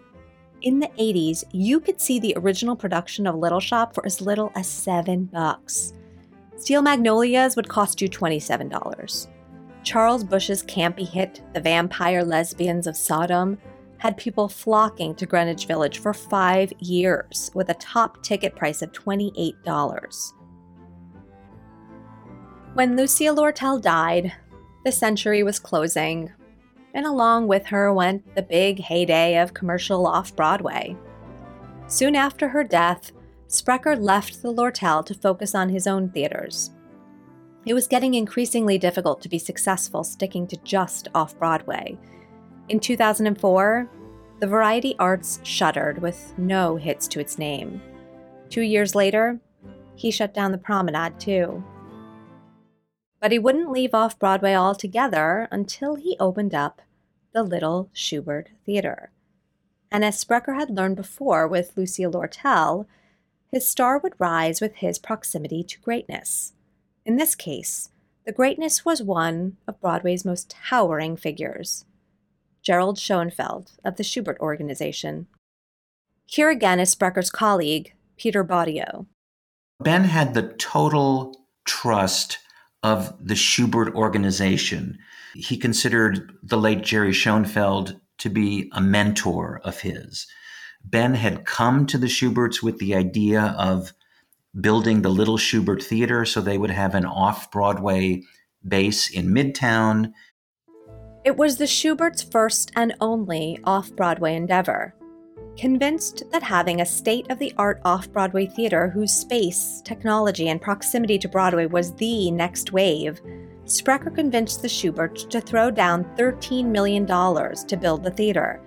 In 0.64 0.80
the 0.80 0.92
80s, 1.00 1.46
you 1.54 1.80
could 1.80 2.02
see 2.02 2.20
the 2.20 2.34
original 2.36 2.76
production 2.76 3.26
of 3.26 3.36
Little 3.36 3.62
Shop 3.62 3.96
for 3.96 4.06
as 4.06 4.20
little 4.20 4.52
as 4.54 4.68
7 4.68 5.26
bucks. 5.26 5.94
Steel 6.60 6.82
Magnolias 6.82 7.56
would 7.56 7.70
cost 7.70 8.02
you 8.02 8.10
$27. 8.10 9.28
Charles 9.84 10.26
Busch's 10.26 10.62
campy 10.64 11.08
hit, 11.08 11.42
The 11.54 11.62
Vampire 11.62 12.22
Lesbians 12.22 12.86
of 12.86 12.98
Sodom, 12.98 13.58
had 13.98 14.18
people 14.18 14.50
flocking 14.50 15.16
to 15.16 15.26
Greenwich 15.26 15.68
Village 15.68 16.00
for 16.00 16.14
five 16.14 16.74
years 16.80 17.50
with 17.54 17.70
a 17.70 17.76
top 17.76 18.22
ticket 18.24 18.58
price 18.58 18.82
of 18.82 18.92
$28. 18.92 20.34
When 22.74 22.98
Lucille 22.98 23.38
Lortel 23.38 23.82
died, 23.82 24.34
the 24.84 24.92
century 24.92 25.44
was 25.44 25.60
closing, 25.60 26.30
and 26.94 27.06
along 27.06 27.48
with 27.48 27.66
her 27.68 27.94
went 27.94 28.36
the 28.36 28.42
big 28.42 28.80
heyday 28.80 29.38
of 29.38 29.54
commercial 29.54 30.06
off 30.06 30.36
Broadway. 30.36 30.98
Soon 31.88 32.16
after 32.16 32.50
her 32.50 32.66
death, 32.66 33.14
Sprecher 33.52 33.96
left 33.96 34.44
the 34.44 34.54
Lortel 34.54 35.04
to 35.08 35.16
focus 35.16 35.56
on 35.56 35.70
his 35.70 35.88
own 35.88 36.10
theaters. 36.10 36.70
It 37.66 37.74
was 37.74 37.88
getting 37.88 38.14
increasingly 38.14 38.78
difficult 38.78 39.22
to 39.24 39.30
be 39.30 39.40
successful 39.40 40.04
sticking 40.04 40.46
to 40.48 40.58
just 40.58 41.08
off 41.16 41.38
Broadway. 41.40 41.98
In 42.70 42.80
2004, 42.80 43.90
the 44.40 44.46
Variety 44.46 44.96
Arts 45.00 45.40
shuttered 45.42 46.00
with 46.00 46.32
no 46.38 46.76
hits 46.76 47.08
to 47.08 47.20
its 47.20 47.40
name. 47.40 47.82
Two 48.52 48.62
years 48.62 48.94
later, 48.94 49.40
he 49.96 50.12
shut 50.12 50.32
down 50.32 50.52
the 50.52 50.60
Promenade 50.60 51.20
too. 51.20 51.64
But 53.20 53.32
he 53.32 53.40
wouldn't 53.40 53.72
leave 53.72 53.96
off 53.96 54.20
Broadway 54.20 54.54
altogether 54.54 55.48
until 55.52 55.96
he 55.96 56.16
opened 56.20 56.54
up 56.54 56.84
the 57.34 57.42
Little 57.42 57.90
Shubert 57.96 58.50
Theater. 58.64 59.10
And 59.92 60.06
as 60.06 60.20
Sprecher 60.20 60.54
had 60.54 60.70
learned 60.70 60.98
before 60.98 61.48
with 61.48 61.74
Lucille 61.76 62.12
Lortel, 62.12 62.86
his 63.52 63.68
star 63.68 63.98
would 63.98 64.14
rise 64.20 64.62
with 64.62 64.76
his 64.76 65.00
proximity 65.00 65.64
to 65.64 65.80
greatness. 65.80 66.54
In 67.06 67.16
this 67.16 67.36
case, 67.36 67.90
the 68.26 68.32
greatness 68.32 68.86
was 68.86 69.02
one 69.02 69.58
of 69.68 69.82
Broadway's 69.82 70.26
most 70.26 70.50
towering 70.50 71.18
figures 71.18 71.86
Gerald 72.62 73.00
Schoenfeld 73.00 73.72
of 73.84 73.96
the 73.96 74.04
Shubert 74.04 74.38
Organization. 74.40 75.28
Here 76.26 76.50
again 76.50 76.80
is 76.80 76.94
Sprecher's 76.94 77.32
colleague, 77.32 77.94
Peter 78.18 78.44
Baudio. 78.44 79.08
Ben 79.80 80.04
had 80.04 80.34
the 80.34 80.54
total 80.60 81.36
trust 81.66 82.38
of 82.84 83.16
the 83.26 83.34
Shubert 83.34 83.94
Organization. 83.96 85.00
He 85.34 85.58
considered 85.58 86.34
the 86.44 86.58
late 86.58 86.84
Jerry 86.84 87.14
Schoenfeld 87.14 88.00
to 88.20 88.30
be 88.30 88.70
a 88.74 88.82
mentor 88.82 89.62
of 89.64 89.80
his. 89.80 90.28
Ben 90.84 91.14
had 91.14 91.46
come 91.46 91.86
to 91.88 91.98
the 91.98 92.08
Shuberts 92.08 92.64
with 92.64 92.80
the 92.80 92.96
idea 92.96 93.56
of 93.58 93.94
building 94.60 95.02
the 95.02 95.10
Little 95.10 95.38
Shubert 95.38 95.84
Theater 95.84 96.26
so 96.26 96.42
they 96.42 96.58
would 96.58 96.72
have 96.72 96.96
an 96.96 97.06
off 97.06 97.52
Broadway 97.52 98.24
base 98.68 99.10
in 99.10 99.28
Midtown. 99.28 100.14
It 101.24 101.38
was 101.38 101.58
the 101.58 101.68
Shuberts' 101.68 102.24
first 102.24 102.72
and 102.76 102.96
only 103.00 103.60
off 103.64 103.96
Broadway 103.96 104.36
endeavor. 104.36 104.96
Convinced 105.58 106.24
that 106.32 106.42
having 106.42 106.82
a 106.82 106.86
state 106.86 107.30
of 107.30 107.38
the 107.38 107.54
art 107.58 107.82
off 107.84 108.12
Broadway 108.12 108.46
theater 108.46 108.90
whose 108.90 109.14
space, 109.14 109.82
technology, 109.84 110.48
and 110.50 110.62
proximity 110.62 111.20
to 111.20 111.28
Broadway 111.28 111.66
was 111.66 111.94
the 111.96 112.32
next 112.32 112.72
wave, 112.72 113.22
Sprecher 113.66 114.10
convinced 114.10 114.62
the 114.62 114.70
Shuberts 114.70 115.26
to 115.30 115.42
throw 115.42 115.70
down 115.70 116.06
$13 116.16 116.66
million 116.66 117.06
to 117.06 117.78
build 117.80 118.04
the 118.04 118.12
theater. 118.12 118.62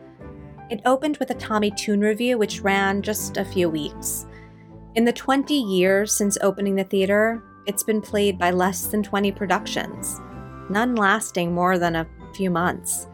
It 0.73 0.81
opened 0.87 1.19
with 1.19 1.29
a 1.29 1.35
Tommy 1.35 1.71
Tune 1.71 2.01
revue, 2.01 2.39
which 2.39 2.63
ran 2.63 3.03
just 3.03 3.37
a 3.37 3.45
few 3.45 3.69
weeks. 3.69 4.25
In 4.95 5.05
the 5.05 5.13
20 5.13 5.53
years 5.53 6.15
since 6.15 6.39
opening 6.41 6.77
the 6.77 6.85
theater, 6.85 7.43
it's 7.67 7.83
been 7.83 8.01
played 8.01 8.39
by 8.39 8.53
less 8.53 8.87
than 8.87 9.03
20 9.03 9.33
productions, 9.33 10.19
none 10.71 10.95
lasting 10.95 11.53
more 11.53 11.79
than 11.79 11.95
a 11.95 12.09
few 12.35 12.49
months. 12.49 13.07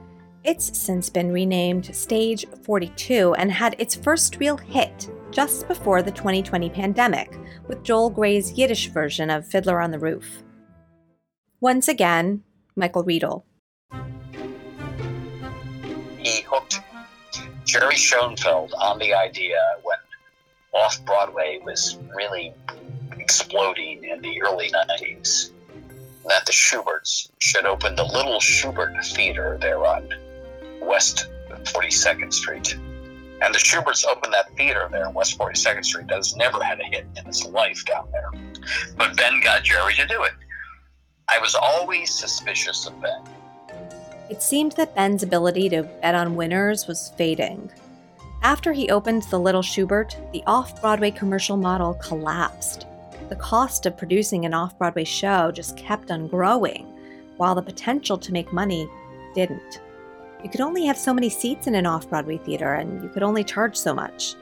It's 0.44 0.78
since 0.78 1.10
been 1.10 1.32
renamed 1.32 1.92
Stage 1.96 2.46
42 2.62 3.34
and 3.34 3.50
had 3.50 3.74
its 3.80 3.96
first 3.96 4.36
real 4.38 4.56
hit 4.56 5.10
just 5.32 5.66
before 5.66 6.00
the 6.00 6.12
2020 6.12 6.70
pandemic 6.70 7.36
with 7.66 7.82
Joel 7.82 8.10
Grey's 8.10 8.52
Yiddish 8.52 8.86
version 8.90 9.30
of 9.30 9.44
Fiddler 9.44 9.80
on 9.80 9.90
the 9.90 9.98
Roof. 9.98 10.44
Once 11.60 11.88
again, 11.88 12.44
Michael 12.76 13.02
Riedel. 13.02 13.44
He 16.18 16.42
hooked 16.42 16.87
Jerry 17.68 17.96
Schoenfeld 17.96 18.72
on 18.80 18.98
the 18.98 19.12
idea 19.12 19.60
when 19.82 19.98
off 20.72 21.04
Broadway 21.04 21.60
was 21.62 21.98
really 22.16 22.54
exploding 23.18 24.04
in 24.04 24.22
the 24.22 24.40
early 24.40 24.70
90s 24.70 25.50
that 26.26 26.46
the 26.46 26.52
Shuberts 26.52 27.30
should 27.40 27.66
open 27.66 27.94
the 27.94 28.04
Little 28.04 28.40
Shubert 28.40 29.04
Theater 29.04 29.58
there 29.60 29.84
on 29.84 30.08
West 30.80 31.28
42nd 31.50 32.32
Street. 32.32 32.72
And 33.42 33.54
the 33.54 33.58
Shuberts 33.58 34.06
opened 34.06 34.32
that 34.32 34.56
theater 34.56 34.88
there 34.90 35.06
on 35.06 35.12
West 35.12 35.38
42nd 35.38 35.84
Street 35.84 36.08
that 36.08 36.16
has 36.16 36.34
never 36.36 36.64
had 36.64 36.80
a 36.80 36.84
hit 36.84 37.06
in 37.18 37.26
its 37.26 37.44
life 37.44 37.84
down 37.84 38.08
there. 38.12 38.30
But 38.96 39.14
Ben 39.14 39.40
got 39.42 39.62
Jerry 39.62 39.92
to 39.92 40.06
do 40.06 40.22
it. 40.22 40.32
I 41.28 41.38
was 41.38 41.54
always 41.54 42.14
suspicious 42.14 42.86
of 42.86 42.98
Ben. 43.02 43.22
It 44.30 44.42
seemed 44.42 44.72
that 44.72 44.94
Ben's 44.94 45.22
ability 45.22 45.70
to 45.70 45.84
bet 46.02 46.14
on 46.14 46.36
winners 46.36 46.86
was 46.86 47.12
fading. 47.16 47.70
After 48.42 48.72
he 48.72 48.90
opened 48.90 49.22
the 49.22 49.40
Little 49.40 49.62
Shubert, 49.62 50.16
the 50.32 50.44
off 50.46 50.80
Broadway 50.80 51.10
commercial 51.10 51.56
model 51.56 51.94
collapsed. 51.94 52.86
The 53.30 53.36
cost 53.36 53.86
of 53.86 53.96
producing 53.96 54.44
an 54.44 54.54
off 54.54 54.78
Broadway 54.78 55.04
show 55.04 55.50
just 55.50 55.76
kept 55.76 56.10
on 56.10 56.28
growing, 56.28 56.86
while 57.38 57.54
the 57.54 57.62
potential 57.62 58.18
to 58.18 58.32
make 58.32 58.52
money 58.52 58.88
didn't. 59.34 59.80
You 60.44 60.50
could 60.50 60.60
only 60.60 60.84
have 60.84 60.98
so 60.98 61.14
many 61.14 61.30
seats 61.30 61.66
in 61.66 61.74
an 61.74 61.86
off 61.86 62.08
Broadway 62.08 62.36
theater, 62.36 62.74
and 62.74 63.02
you 63.02 63.08
could 63.08 63.22
only 63.22 63.42
charge 63.42 63.76
so 63.76 63.94
much. 63.94 64.34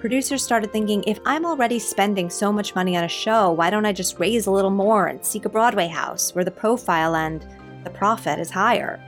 Producers 0.00 0.42
started 0.42 0.72
thinking 0.72 1.02
if 1.06 1.18
I'm 1.26 1.44
already 1.44 1.78
spending 1.78 2.30
so 2.30 2.52
much 2.52 2.74
money 2.74 2.96
on 2.96 3.04
a 3.04 3.08
show, 3.08 3.50
why 3.50 3.70
don't 3.70 3.86
I 3.86 3.92
just 3.92 4.20
raise 4.20 4.46
a 4.46 4.52
little 4.52 4.70
more 4.70 5.08
and 5.08 5.24
seek 5.24 5.44
a 5.44 5.50
Broadway 5.50 5.88
house 5.88 6.34
where 6.34 6.44
the 6.44 6.50
profile 6.50 7.16
and 7.16 7.44
the 7.82 7.90
profit 7.90 8.38
is 8.38 8.50
higher? 8.50 9.00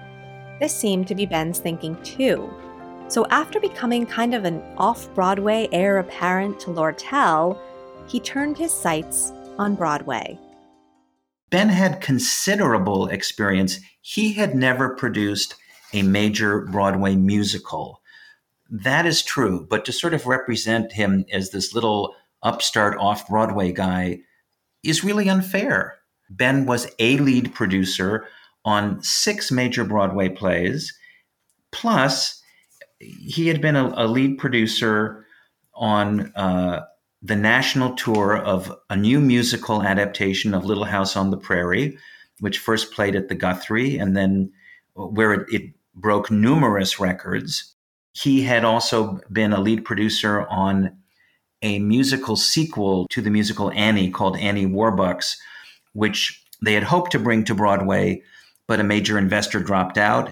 This 0.60 0.74
seemed 0.74 1.06
to 1.08 1.14
be 1.14 1.26
Ben's 1.26 1.58
thinking 1.58 2.00
too. 2.02 2.52
So, 3.08 3.26
after 3.30 3.60
becoming 3.60 4.04
kind 4.04 4.34
of 4.34 4.44
an 4.44 4.62
off 4.76 5.12
Broadway 5.14 5.68
heir 5.72 5.98
apparent 5.98 6.60
to 6.60 6.70
Lortel, 6.70 7.58
he 8.06 8.20
turned 8.20 8.58
his 8.58 8.72
sights 8.72 9.32
on 9.56 9.74
Broadway. 9.74 10.38
Ben 11.50 11.68
had 11.68 12.00
considerable 12.00 13.06
experience. 13.08 13.80
He 14.02 14.32
had 14.32 14.54
never 14.54 14.90
produced 14.90 15.54
a 15.94 16.02
major 16.02 16.66
Broadway 16.66 17.16
musical. 17.16 18.02
That 18.68 19.06
is 19.06 19.22
true, 19.22 19.66
but 19.70 19.84
to 19.86 19.92
sort 19.92 20.12
of 20.12 20.26
represent 20.26 20.92
him 20.92 21.24
as 21.32 21.50
this 21.50 21.74
little 21.74 22.14
upstart 22.42 22.98
off 22.98 23.28
Broadway 23.28 23.72
guy 23.72 24.20
is 24.82 25.04
really 25.04 25.28
unfair. 25.30 25.98
Ben 26.28 26.66
was 26.66 26.88
a 26.98 27.16
lead 27.18 27.54
producer 27.54 28.26
on 28.68 29.02
six 29.02 29.50
major 29.50 29.84
Broadway 29.84 30.28
plays, 30.28 30.92
plus, 31.70 32.42
he 33.00 33.48
had 33.48 33.60
been 33.60 33.76
a, 33.76 33.86
a 33.96 34.06
lead 34.06 34.36
producer 34.38 35.24
on 35.74 36.32
uh, 36.36 36.84
the 37.22 37.36
national 37.36 37.94
tour 37.94 38.36
of 38.36 38.72
a 38.90 38.96
new 38.96 39.20
musical 39.20 39.82
adaptation 39.82 40.54
of 40.54 40.64
Little 40.64 40.84
House 40.84 41.16
on 41.16 41.30
the 41.30 41.36
Prairie, 41.38 41.96
which 42.40 42.58
first 42.58 42.92
played 42.92 43.16
at 43.16 43.28
the 43.28 43.34
Guthrie 43.34 43.96
and 43.96 44.16
then 44.16 44.52
where 44.94 45.32
it, 45.32 45.46
it 45.52 45.62
broke 45.94 46.30
numerous 46.30 47.00
records. 47.00 47.74
He 48.12 48.42
had 48.42 48.64
also 48.64 49.20
been 49.32 49.52
a 49.52 49.60
lead 49.60 49.84
producer 49.84 50.46
on 50.48 50.96
a 51.62 51.78
musical 51.78 52.36
sequel 52.36 53.06
to 53.08 53.22
the 53.22 53.30
musical 53.30 53.70
Annie 53.72 54.10
called 54.10 54.36
Annie 54.36 54.66
Warbucks, 54.66 55.36
which 55.92 56.44
they 56.64 56.74
had 56.74 56.84
hoped 56.84 57.12
to 57.12 57.18
bring 57.18 57.44
to 57.44 57.54
Broadway, 57.54 58.22
but 58.68 58.78
a 58.78 58.84
major 58.84 59.18
investor 59.18 59.58
dropped 59.58 59.98
out 59.98 60.30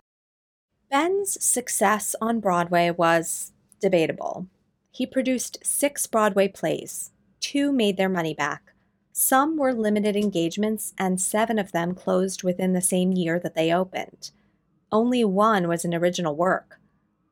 Ben's 0.89 1.43
success 1.45 2.15
on 2.21 2.39
Broadway 2.39 2.91
was 2.91 3.53
debatable. 3.81 4.47
He 4.93 5.05
produced 5.05 5.59
six 5.63 6.07
Broadway 6.07 6.47
plays, 6.49 7.11
two 7.41 7.73
made 7.73 7.97
their 7.97 8.09
money 8.09 8.35
back. 8.35 8.73
Some 9.13 9.57
were 9.57 9.73
limited 9.75 10.15
engagements, 10.15 10.95
and 10.97 11.21
seven 11.21 11.59
of 11.59 11.73
them 11.73 11.95
closed 11.95 12.45
within 12.45 12.73
the 12.73 12.81
same 12.81 13.13
year 13.13 13.41
that 13.41 13.55
they 13.55 13.73
opened. 13.73 14.31
Only 14.93 15.25
one 15.25 15.67
was 15.67 15.85
an 15.85 15.95
original 15.95 16.37
work. 16.37 16.79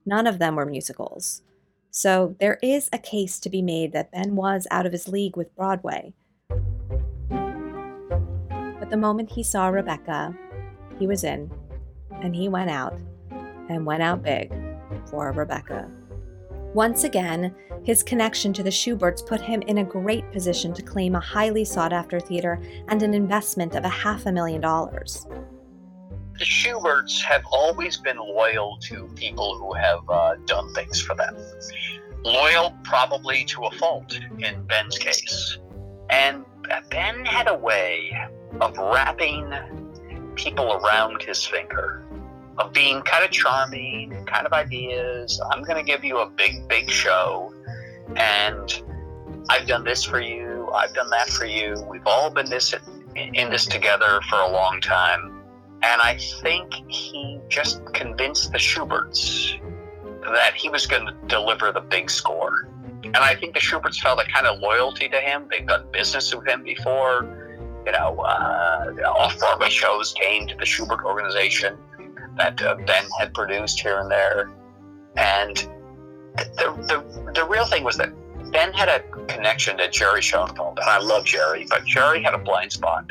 None 0.04 0.26
of 0.26 0.38
them 0.38 0.56
were 0.56 0.66
musicals. 0.66 1.42
So 1.90 2.34
there 2.40 2.58
is 2.60 2.90
a 2.92 2.98
case 2.98 3.38
to 3.38 3.48
be 3.48 3.62
made 3.62 3.92
that 3.92 4.10
Ben 4.10 4.34
was 4.34 4.66
out 4.70 4.84
of 4.84 4.92
his 4.92 5.06
league 5.06 5.36
with 5.36 5.54
Broadway. 5.54 6.12
But 7.28 8.90
the 8.90 8.96
moment 8.96 9.30
he 9.30 9.44
saw 9.44 9.68
Rebecca, 9.68 10.36
he 10.98 11.06
was 11.06 11.24
in, 11.24 11.50
and 12.22 12.34
he 12.34 12.48
went 12.48 12.70
out, 12.70 12.98
and 13.68 13.86
went 13.86 14.02
out 14.02 14.22
big 14.22 14.52
for 15.06 15.32
Rebecca. 15.32 15.90
Once 16.74 17.04
again, 17.04 17.54
his 17.84 18.02
connection 18.02 18.52
to 18.52 18.62
the 18.62 18.70
Shuberts 18.70 19.24
put 19.24 19.40
him 19.40 19.62
in 19.62 19.78
a 19.78 19.84
great 19.84 20.30
position 20.32 20.74
to 20.74 20.82
claim 20.82 21.14
a 21.14 21.20
highly 21.20 21.64
sought 21.64 21.92
after 21.92 22.18
theater 22.18 22.60
and 22.88 23.02
an 23.02 23.14
investment 23.14 23.74
of 23.74 23.84
a 23.84 23.88
half 23.88 24.26
a 24.26 24.32
million 24.32 24.60
dollars. 24.60 25.26
The 26.38 26.44
Shuberts 26.44 27.22
have 27.22 27.42
always 27.52 27.96
been 27.98 28.16
loyal 28.16 28.76
to 28.82 29.06
people 29.14 29.56
who 29.58 29.72
have 29.74 30.00
uh, 30.08 30.34
done 30.46 30.72
things 30.74 31.00
for 31.00 31.14
them. 31.14 31.36
Loyal, 32.24 32.74
probably 32.82 33.44
to 33.44 33.64
a 33.64 33.70
fault 33.72 34.18
in 34.38 34.64
Ben's 34.66 34.98
case. 34.98 35.58
And 36.10 36.44
Ben 36.90 37.24
had 37.24 37.48
a 37.48 37.54
way 37.54 38.16
of 38.60 38.76
wrapping 38.78 39.52
people 40.34 40.72
around 40.72 41.22
his 41.22 41.44
finger, 41.44 42.04
of 42.58 42.72
being 42.72 43.02
kind 43.02 43.24
of 43.24 43.30
charming, 43.30 44.24
kind 44.26 44.46
of 44.46 44.52
ideas. 44.52 45.40
I'm 45.50 45.62
going 45.62 45.76
to 45.76 45.84
give 45.84 46.04
you 46.04 46.18
a 46.18 46.28
big, 46.28 46.68
big 46.68 46.90
show, 46.90 47.52
and 48.16 48.82
I've 49.48 49.66
done 49.66 49.84
this 49.84 50.04
for 50.04 50.20
you, 50.20 50.70
I've 50.74 50.94
done 50.94 51.10
that 51.10 51.28
for 51.28 51.46
you. 51.46 51.84
We've 51.88 52.06
all 52.06 52.30
been 52.30 52.50
this 52.50 52.74
in 53.14 53.50
this 53.50 53.66
together 53.66 54.20
for 54.28 54.40
a 54.40 54.50
long 54.50 54.80
time 54.80 55.34
and 55.84 56.00
I 56.00 56.16
think 56.40 56.72
he 56.88 57.38
just 57.48 57.84
convinced 57.92 58.52
the 58.52 58.58
Shuberts 58.58 59.60
that 60.22 60.54
he 60.54 60.70
was 60.70 60.86
going 60.86 61.06
to 61.06 61.14
deliver 61.26 61.72
the 61.72 61.82
big 61.82 62.10
score. 62.10 62.68
And 63.02 63.18
I 63.18 63.34
think 63.34 63.52
the 63.52 63.60
Shuberts 63.60 64.00
felt 64.00 64.18
a 64.18 64.24
kind 64.24 64.46
of 64.46 64.60
loyalty 64.60 65.10
to 65.10 65.20
him. 65.20 65.46
They've 65.50 65.66
done 65.66 65.86
business 65.92 66.34
with 66.34 66.46
him 66.48 66.62
before. 66.62 67.43
You 67.86 67.92
know, 67.92 68.20
uh, 68.20 68.92
off 69.16 69.38
Broadway 69.38 69.70
shows 69.70 70.12
came 70.14 70.46
to 70.48 70.56
the 70.56 70.64
Shubert 70.64 71.04
organization 71.04 71.78
that 72.36 72.60
uh, 72.62 72.76
Ben 72.76 73.04
had 73.18 73.34
produced 73.34 73.80
here 73.80 73.98
and 73.98 74.08
there. 74.10 74.50
And 75.16 75.56
the, 76.36 76.74
the, 76.88 77.32
the 77.32 77.44
real 77.46 77.66
thing 77.66 77.84
was 77.84 77.96
that 77.98 78.12
Ben 78.50 78.72
had 78.72 78.88
a 78.88 79.00
connection 79.26 79.76
to 79.78 79.88
Jerry 79.90 80.22
Schoenfeld. 80.22 80.78
And 80.78 80.88
I 80.88 80.98
love 80.98 81.24
Jerry, 81.24 81.66
but 81.68 81.84
Jerry 81.84 82.22
had 82.22 82.34
a 82.34 82.38
blind 82.38 82.72
spot. 82.72 83.10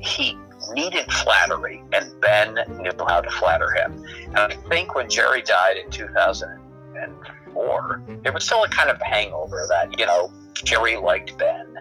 He 0.00 0.36
needed 0.72 1.12
flattery, 1.12 1.82
and 1.92 2.20
Ben 2.20 2.58
knew 2.80 2.92
how 3.06 3.20
to 3.20 3.30
flatter 3.30 3.70
him. 3.70 4.04
And 4.26 4.38
I 4.38 4.56
think 4.68 4.94
when 4.94 5.08
Jerry 5.08 5.42
died 5.42 5.76
in 5.76 5.90
2004, 5.90 8.02
there 8.22 8.32
was 8.32 8.44
still 8.44 8.64
a 8.64 8.68
kind 8.68 8.90
of 8.90 9.00
hangover 9.02 9.66
that, 9.68 9.98
you 9.98 10.06
know, 10.06 10.32
Jerry 10.54 10.96
liked 10.96 11.36
Ben, 11.38 11.76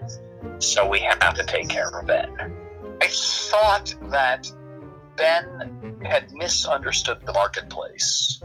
so 0.60 0.88
we 0.88 0.99
have 0.99 1.34
to 1.36 1.43
take 1.43 1.69
care 1.69 1.89
of 1.89 2.08
Ben. 2.08 2.56
I 3.02 3.08
thought 3.08 3.93
that 4.10 4.52
Ben 5.15 5.99
had 6.06 6.32
misunderstood 6.34 7.19
the 7.25 7.34
marketplace. 7.34 8.41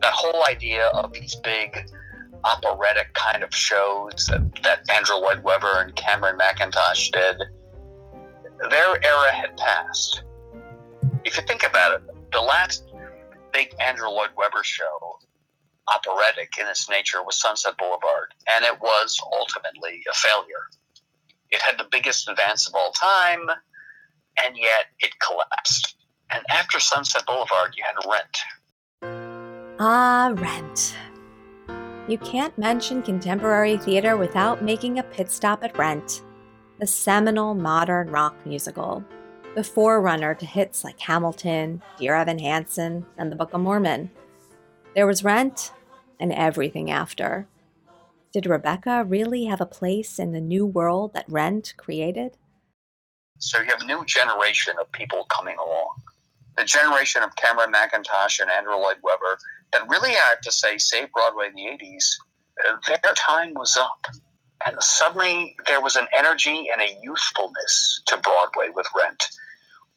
That 0.00 0.12
whole 0.12 0.44
idea 0.48 0.86
of 0.88 1.12
these 1.12 1.34
big 1.36 1.90
operatic 2.44 3.12
kind 3.14 3.42
of 3.42 3.54
shows 3.54 4.26
that, 4.26 4.62
that 4.62 4.88
Andrew 4.90 5.16
Lloyd 5.16 5.42
Webber 5.42 5.80
and 5.80 5.94
Cameron 5.94 6.38
Mackintosh 6.38 7.10
did 7.10 7.42
their 8.68 9.04
era 9.04 9.32
had 9.32 9.56
passed. 9.56 10.22
If 11.24 11.36
you 11.36 11.42
think 11.46 11.62
about 11.62 11.94
it, 11.94 12.02
the 12.32 12.40
last 12.40 12.84
big 13.52 13.74
Andrew 13.80 14.08
Lloyd 14.08 14.30
Webber 14.36 14.62
show, 14.62 15.18
operatic 15.88 16.52
in 16.58 16.66
its 16.66 16.88
nature, 16.88 17.22
was 17.22 17.40
Sunset 17.40 17.76
Boulevard, 17.78 18.34
and 18.48 18.64
it 18.64 18.80
was 18.80 19.18
ultimately 19.38 20.02
a 20.10 20.14
failure. 20.14 20.68
It 21.50 21.62
had 21.62 21.78
the 21.78 21.88
biggest 21.90 22.28
advance 22.28 22.68
of 22.68 22.74
all 22.74 22.92
time, 22.92 23.48
and 24.44 24.56
yet 24.56 24.86
it 25.00 25.12
collapsed. 25.20 25.96
And 26.30 26.44
after 26.50 26.78
Sunset 26.78 27.26
Boulevard, 27.26 27.74
you 27.76 27.84
had 27.84 28.10
Rent. 28.10 29.76
Ah, 29.80 30.32
Rent. 30.34 30.96
You 32.08 32.18
can't 32.18 32.56
mention 32.58 33.02
contemporary 33.02 33.76
theater 33.76 34.16
without 34.16 34.62
making 34.62 34.98
a 34.98 35.02
pit 35.02 35.30
stop 35.30 35.62
at 35.62 35.76
Rent 35.76 36.22
the 36.80 36.86
seminal 36.86 37.54
modern 37.54 38.10
rock 38.10 38.34
musical, 38.46 39.04
the 39.54 39.62
forerunner 39.62 40.34
to 40.34 40.46
hits 40.46 40.82
like 40.82 40.98
Hamilton, 40.98 41.82
Dear 41.98 42.16
Evan 42.16 42.38
Hansen, 42.38 43.04
and 43.18 43.30
the 43.30 43.36
Book 43.36 43.52
of 43.52 43.60
Mormon. 43.60 44.10
There 44.94 45.06
was 45.06 45.22
Rent 45.22 45.72
and 46.18 46.32
everything 46.32 46.90
after. 46.90 47.46
Did 48.32 48.46
Rebecca 48.46 49.04
really 49.04 49.46
have 49.46 49.60
a 49.60 49.66
place 49.66 50.18
in 50.18 50.30
the 50.30 50.40
new 50.40 50.64
world 50.64 51.14
that 51.14 51.24
Rent 51.28 51.74
created? 51.76 52.36
So 53.38 53.58
you 53.58 53.66
have 53.66 53.80
a 53.80 53.86
new 53.86 54.04
generation 54.04 54.74
of 54.80 54.90
people 54.92 55.24
coming 55.24 55.56
along. 55.56 56.02
The 56.56 56.64
generation 56.64 57.24
of 57.24 57.34
Cameron 57.34 57.72
Mackintosh 57.72 58.38
and 58.38 58.50
Andrew 58.50 58.76
Lloyd 58.76 58.98
Webber 59.02 59.38
that 59.72 59.88
really, 59.88 60.10
I 60.10 60.30
have 60.30 60.40
to 60.42 60.52
say, 60.52 60.78
saved 60.78 61.12
Broadway 61.12 61.48
in 61.48 61.54
the 61.54 61.62
80s. 61.62 62.04
Uh, 62.68 62.76
their 62.86 63.14
time 63.14 63.54
was 63.54 63.76
up. 63.76 64.06
And 64.64 64.80
suddenly 64.80 65.56
there 65.66 65.80
was 65.80 65.96
an 65.96 66.06
energy 66.16 66.68
and 66.72 66.82
a 66.82 66.98
youthfulness 67.02 68.02
to 68.06 68.18
Broadway 68.18 68.68
with 68.72 68.86
Rent. 68.96 69.24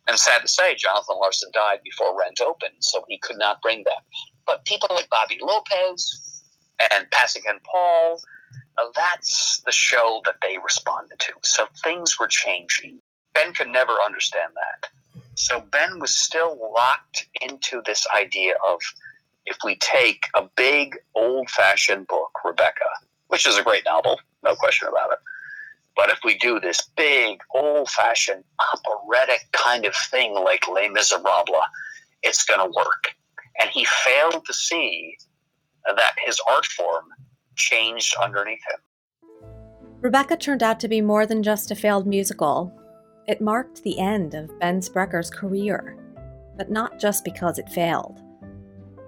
And 0.08 0.18
sad 0.18 0.42
to 0.42 0.48
say, 0.48 0.74
Jonathan 0.76 1.18
Larson 1.20 1.52
died 1.54 1.80
before 1.84 2.18
Rent 2.18 2.42
opened, 2.42 2.76
so 2.80 3.04
he 3.08 3.20
could 3.20 3.38
not 3.38 3.62
bring 3.62 3.84
them. 3.84 4.02
But 4.48 4.66
people 4.66 4.90
like 4.92 5.10
Bobby 5.10 5.40
Lopez 5.42 6.33
and 6.92 7.10
Pasek 7.12 7.44
and 7.48 7.62
Paul, 7.64 8.22
uh, 8.78 8.86
that's 8.96 9.62
the 9.66 9.72
show 9.72 10.22
that 10.26 10.36
they 10.42 10.58
responded 10.64 11.20
to. 11.20 11.34
So 11.44 11.68
things 11.84 12.20
were 12.20 12.28
changing. 12.28 13.00
Ben 13.34 13.54
could 13.54 13.70
never 13.70 13.94
understand 14.06 14.52
that. 14.56 14.90
So 15.36 15.62
Ben 15.62 16.00
was 16.00 16.16
still 16.16 16.58
locked 16.76 17.28
into 17.42 17.82
this 17.86 18.06
idea 18.16 18.54
of 18.68 18.80
if 19.46 19.58
we 19.64 19.76
take 19.78 20.26
a 20.36 20.44
big 20.56 20.96
old 21.16 21.50
fashioned 21.50 22.08
book, 22.08 22.32
Rebecca, 22.46 22.86
which 23.28 23.48
is 23.48 23.58
a 23.58 23.64
great 23.64 23.84
novel, 23.86 24.20
no 24.44 24.56
question 24.56 24.88
about 24.88 25.12
it. 25.12 25.20
But 25.96 26.10
if 26.10 26.20
we 26.24 26.38
do 26.38 26.60
this 26.60 26.82
big, 26.96 27.40
old 27.54 27.90
fashioned, 27.90 28.44
operatic 28.60 29.48
kind 29.52 29.86
of 29.86 29.96
thing 29.96 30.34
like 30.34 30.68
Les 30.68 30.90
Miserables, 30.90 31.64
it's 32.24 32.44
going 32.44 32.60
to 32.60 32.76
work. 32.76 33.14
And 33.60 33.70
he 33.70 33.86
failed 33.86 34.46
to 34.46 34.54
see 34.54 35.18
that 35.86 36.14
his 36.26 36.40
art 36.48 36.66
form 36.66 37.06
changed 37.56 38.16
underneath 38.22 38.62
him. 38.72 38.80
Rebecca 40.02 40.36
turned 40.36 40.64
out 40.64 40.80
to 40.82 40.88
be 40.88 41.02
more 41.02 41.26
than 41.26 41.44
just 41.44 41.72
a 41.72 41.76
failed 41.76 42.06
musical. 42.06 42.74
It 43.28 43.42
marked 43.42 43.84
the 43.84 44.00
end 44.00 44.34
of 44.34 44.60
Ben 44.60 44.82
Sprecher's 44.82 45.30
career, 45.30 45.98
but 46.58 46.70
not 46.70 47.00
just 47.00 47.24
because 47.24 47.58
it 47.58 47.70
failed. 47.70 48.22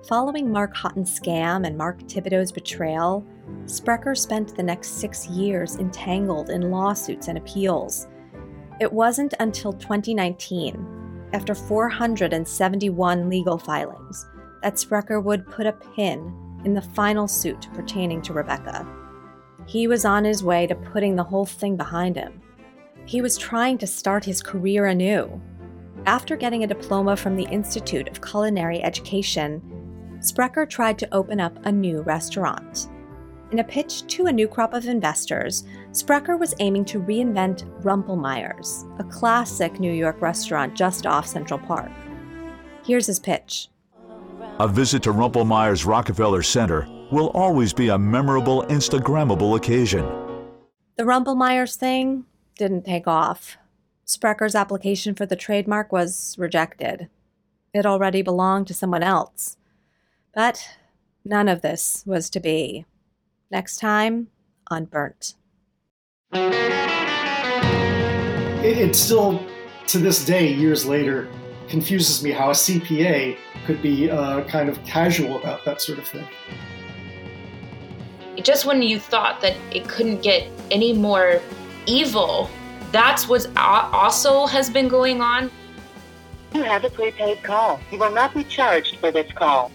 Following 0.07 0.51
Mark 0.51 0.75
Hotton's 0.75 1.19
scam 1.19 1.65
and 1.65 1.77
Mark 1.77 1.99
Thibodeau's 2.03 2.51
betrayal, 2.51 3.25
Sprecher 3.65 4.15
spent 4.15 4.55
the 4.55 4.63
next 4.63 4.99
six 4.99 5.27
years 5.27 5.77
entangled 5.77 6.49
in 6.49 6.71
lawsuits 6.71 7.27
and 7.27 7.37
appeals. 7.37 8.07
It 8.79 8.91
wasn't 8.91 9.33
until 9.39 9.73
2019, 9.73 11.29
after 11.33 11.55
471 11.55 13.29
legal 13.29 13.57
filings, 13.57 14.25
that 14.61 14.79
Sprecher 14.79 15.19
would 15.19 15.45
put 15.47 15.65
a 15.65 15.73
pin 15.73 16.44
in 16.65 16.73
the 16.73 16.81
final 16.81 17.27
suit 17.27 17.69
pertaining 17.73 18.21
to 18.23 18.33
Rebecca. 18.33 18.85
He 19.65 19.87
was 19.87 20.05
on 20.05 20.25
his 20.25 20.43
way 20.43 20.67
to 20.67 20.75
putting 20.75 21.15
the 21.15 21.23
whole 21.23 21.45
thing 21.45 21.77
behind 21.77 22.15
him. 22.15 22.41
He 23.05 23.21
was 23.21 23.37
trying 23.37 23.77
to 23.79 23.87
start 23.87 24.25
his 24.25 24.41
career 24.41 24.87
anew. 24.87 25.41
After 26.05 26.35
getting 26.35 26.63
a 26.63 26.67
diploma 26.67 27.15
from 27.15 27.35
the 27.35 27.45
Institute 27.45 28.07
of 28.09 28.21
Culinary 28.21 28.83
Education, 28.83 29.61
Sprecher 30.19 30.65
tried 30.65 30.99
to 30.99 31.13
open 31.13 31.39
up 31.39 31.57
a 31.65 31.71
new 31.71 32.01
restaurant. 32.01 32.89
In 33.51 33.59
a 33.59 33.63
pitch 33.63 34.07
to 34.07 34.25
a 34.25 34.33
new 34.33 34.47
crop 34.47 34.73
of 34.73 34.87
investors, 34.87 35.65
Sprecher 35.91 36.35
was 36.35 36.55
aiming 36.59 36.85
to 36.85 36.99
reinvent 36.99 37.63
Rumpelmeyer's, 37.83 38.85
a 38.99 39.03
classic 39.03 39.79
New 39.79 39.93
York 39.93 40.21
restaurant 40.21 40.75
just 40.75 41.05
off 41.05 41.27
Central 41.27 41.59
Park. 41.59 41.91
Here's 42.83 43.07
his 43.07 43.19
pitch 43.19 43.69
A 44.57 44.69
visit 44.69 45.03
to 45.03 45.11
Rumpelmeyer's 45.11 45.83
Rockefeller 45.83 46.41
Center 46.41 46.87
will 47.11 47.27
always 47.31 47.73
be 47.73 47.89
a 47.89 47.97
memorable, 47.97 48.63
Instagrammable 48.69 49.57
occasion. 49.57 50.05
The 50.95 51.03
Rumpelmeyer's 51.03 51.75
thing 51.75 52.23
didn't 52.57 52.85
take 52.85 53.05
off. 53.05 53.57
Sprecher's 54.05 54.55
application 54.55 55.13
for 55.13 55.25
the 55.25 55.35
trademark 55.35 55.91
was 55.91 56.37
rejected. 56.37 57.09
It 57.73 57.85
already 57.85 58.21
belonged 58.21 58.67
to 58.67 58.73
someone 58.73 59.03
else. 59.03 59.57
But 60.33 60.77
none 61.25 61.49
of 61.49 61.61
this 61.61 62.03
was 62.05 62.29
to 62.29 62.39
be. 62.39 62.85
Next 63.51 63.75
time 63.75 64.29
on 64.71 64.85
Burnt. 64.85 65.33
It, 66.31 66.53
it 68.77 68.95
still, 68.95 69.45
to 69.87 69.97
this 69.97 70.23
day, 70.23 70.53
years 70.53 70.85
later, 70.85 71.27
confuses 71.69 72.23
me 72.23 72.31
how 72.31 72.49
a 72.49 72.53
CPA 72.53 73.37
could 73.65 73.81
be 73.81 74.09
uh, 74.09 74.43
kind 74.45 74.69
of 74.69 74.83
casual 74.85 75.39
about 75.39 75.65
that 75.65 75.81
sort 75.81 75.99
of 75.99 76.07
thing. 76.07 76.27
just 78.43 78.65
when 78.65 78.81
you 78.81 78.99
thought 78.99 79.41
that 79.41 79.55
it 79.71 79.87
couldn't 79.87 80.21
get 80.21 80.47
any 80.71 80.93
more 80.93 81.41
evil, 81.85 82.49
that's 82.91 83.27
what 83.27 83.47
also 83.57 84.45
has 84.45 84.69
been 84.69 84.87
going 84.87 85.21
on. 85.21 85.49
You 86.53 86.63
have 86.63 86.85
a 86.85 86.89
prepaid 86.89 87.43
call. 87.43 87.79
You 87.91 87.99
will 87.99 88.11
not 88.11 88.33
be 88.33 88.43
charged 88.43 88.97
for 88.97 89.11
this 89.11 89.31
call. 89.33 89.71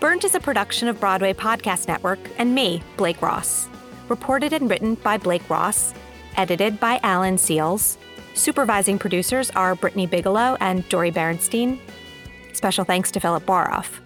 Burnt 0.00 0.24
is 0.24 0.34
a 0.34 0.40
production 0.40 0.88
of 0.88 0.98
Broadway 0.98 1.32
Podcast 1.32 1.86
Network 1.86 2.18
and 2.36 2.52
me, 2.52 2.82
Blake 2.96 3.22
Ross. 3.22 3.68
Reported 4.08 4.52
and 4.52 4.68
written 4.68 4.96
by 4.96 5.16
Blake 5.16 5.48
Ross, 5.48 5.94
edited 6.36 6.80
by 6.80 6.98
Alan 7.04 7.36
Seales. 7.36 7.96
Supervising 8.34 8.98
producers 8.98 9.50
are 9.50 9.74
Brittany 9.74 10.06
Bigelow 10.06 10.56
and 10.60 10.88
Dori 10.88 11.10
Berinstein. 11.10 11.78
Special 12.52 12.84
thanks 12.84 13.10
to 13.12 13.20
Philip 13.20 13.44
Baroff. 13.44 14.00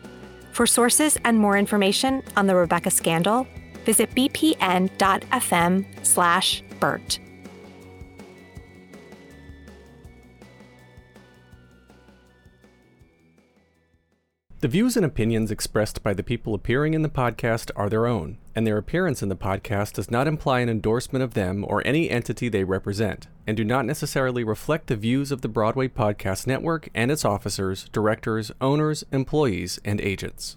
For 0.52 0.66
sources 0.66 1.18
and 1.24 1.38
more 1.38 1.56
information 1.56 2.22
on 2.36 2.46
the 2.46 2.54
Rebecca 2.56 2.90
scandal, 2.90 3.46
visit 3.84 4.10
bpn.fm 4.14 5.84
slash 6.06 6.62
burnt. 6.80 7.20
The 14.60 14.68
views 14.68 14.96
and 14.96 15.04
opinions 15.04 15.50
expressed 15.50 16.02
by 16.02 16.14
the 16.14 16.22
people 16.22 16.54
appearing 16.54 16.94
in 16.94 17.02
the 17.02 17.08
podcast 17.08 17.70
are 17.76 17.90
their 17.90 18.06
own, 18.06 18.38
and 18.56 18.66
their 18.66 18.78
appearance 18.78 19.22
in 19.22 19.28
the 19.28 19.36
podcast 19.36 19.92
does 19.92 20.10
not 20.10 20.26
imply 20.26 20.60
an 20.60 20.68
endorsement 20.68 21.22
of 21.22 21.34
them 21.34 21.64
or 21.68 21.86
any 21.86 22.10
entity 22.10 22.48
they 22.48 22.64
represent, 22.64 23.28
and 23.46 23.56
do 23.56 23.64
not 23.64 23.84
necessarily 23.84 24.42
reflect 24.42 24.86
the 24.86 24.96
views 24.96 25.30
of 25.30 25.42
the 25.42 25.48
Broadway 25.48 25.86
Podcast 25.86 26.46
Network 26.46 26.88
and 26.94 27.12
its 27.12 27.24
officers, 27.24 27.88
directors, 27.92 28.50
owners, 28.60 29.04
employees, 29.12 29.78
and 29.84 30.00
agents. 30.00 30.56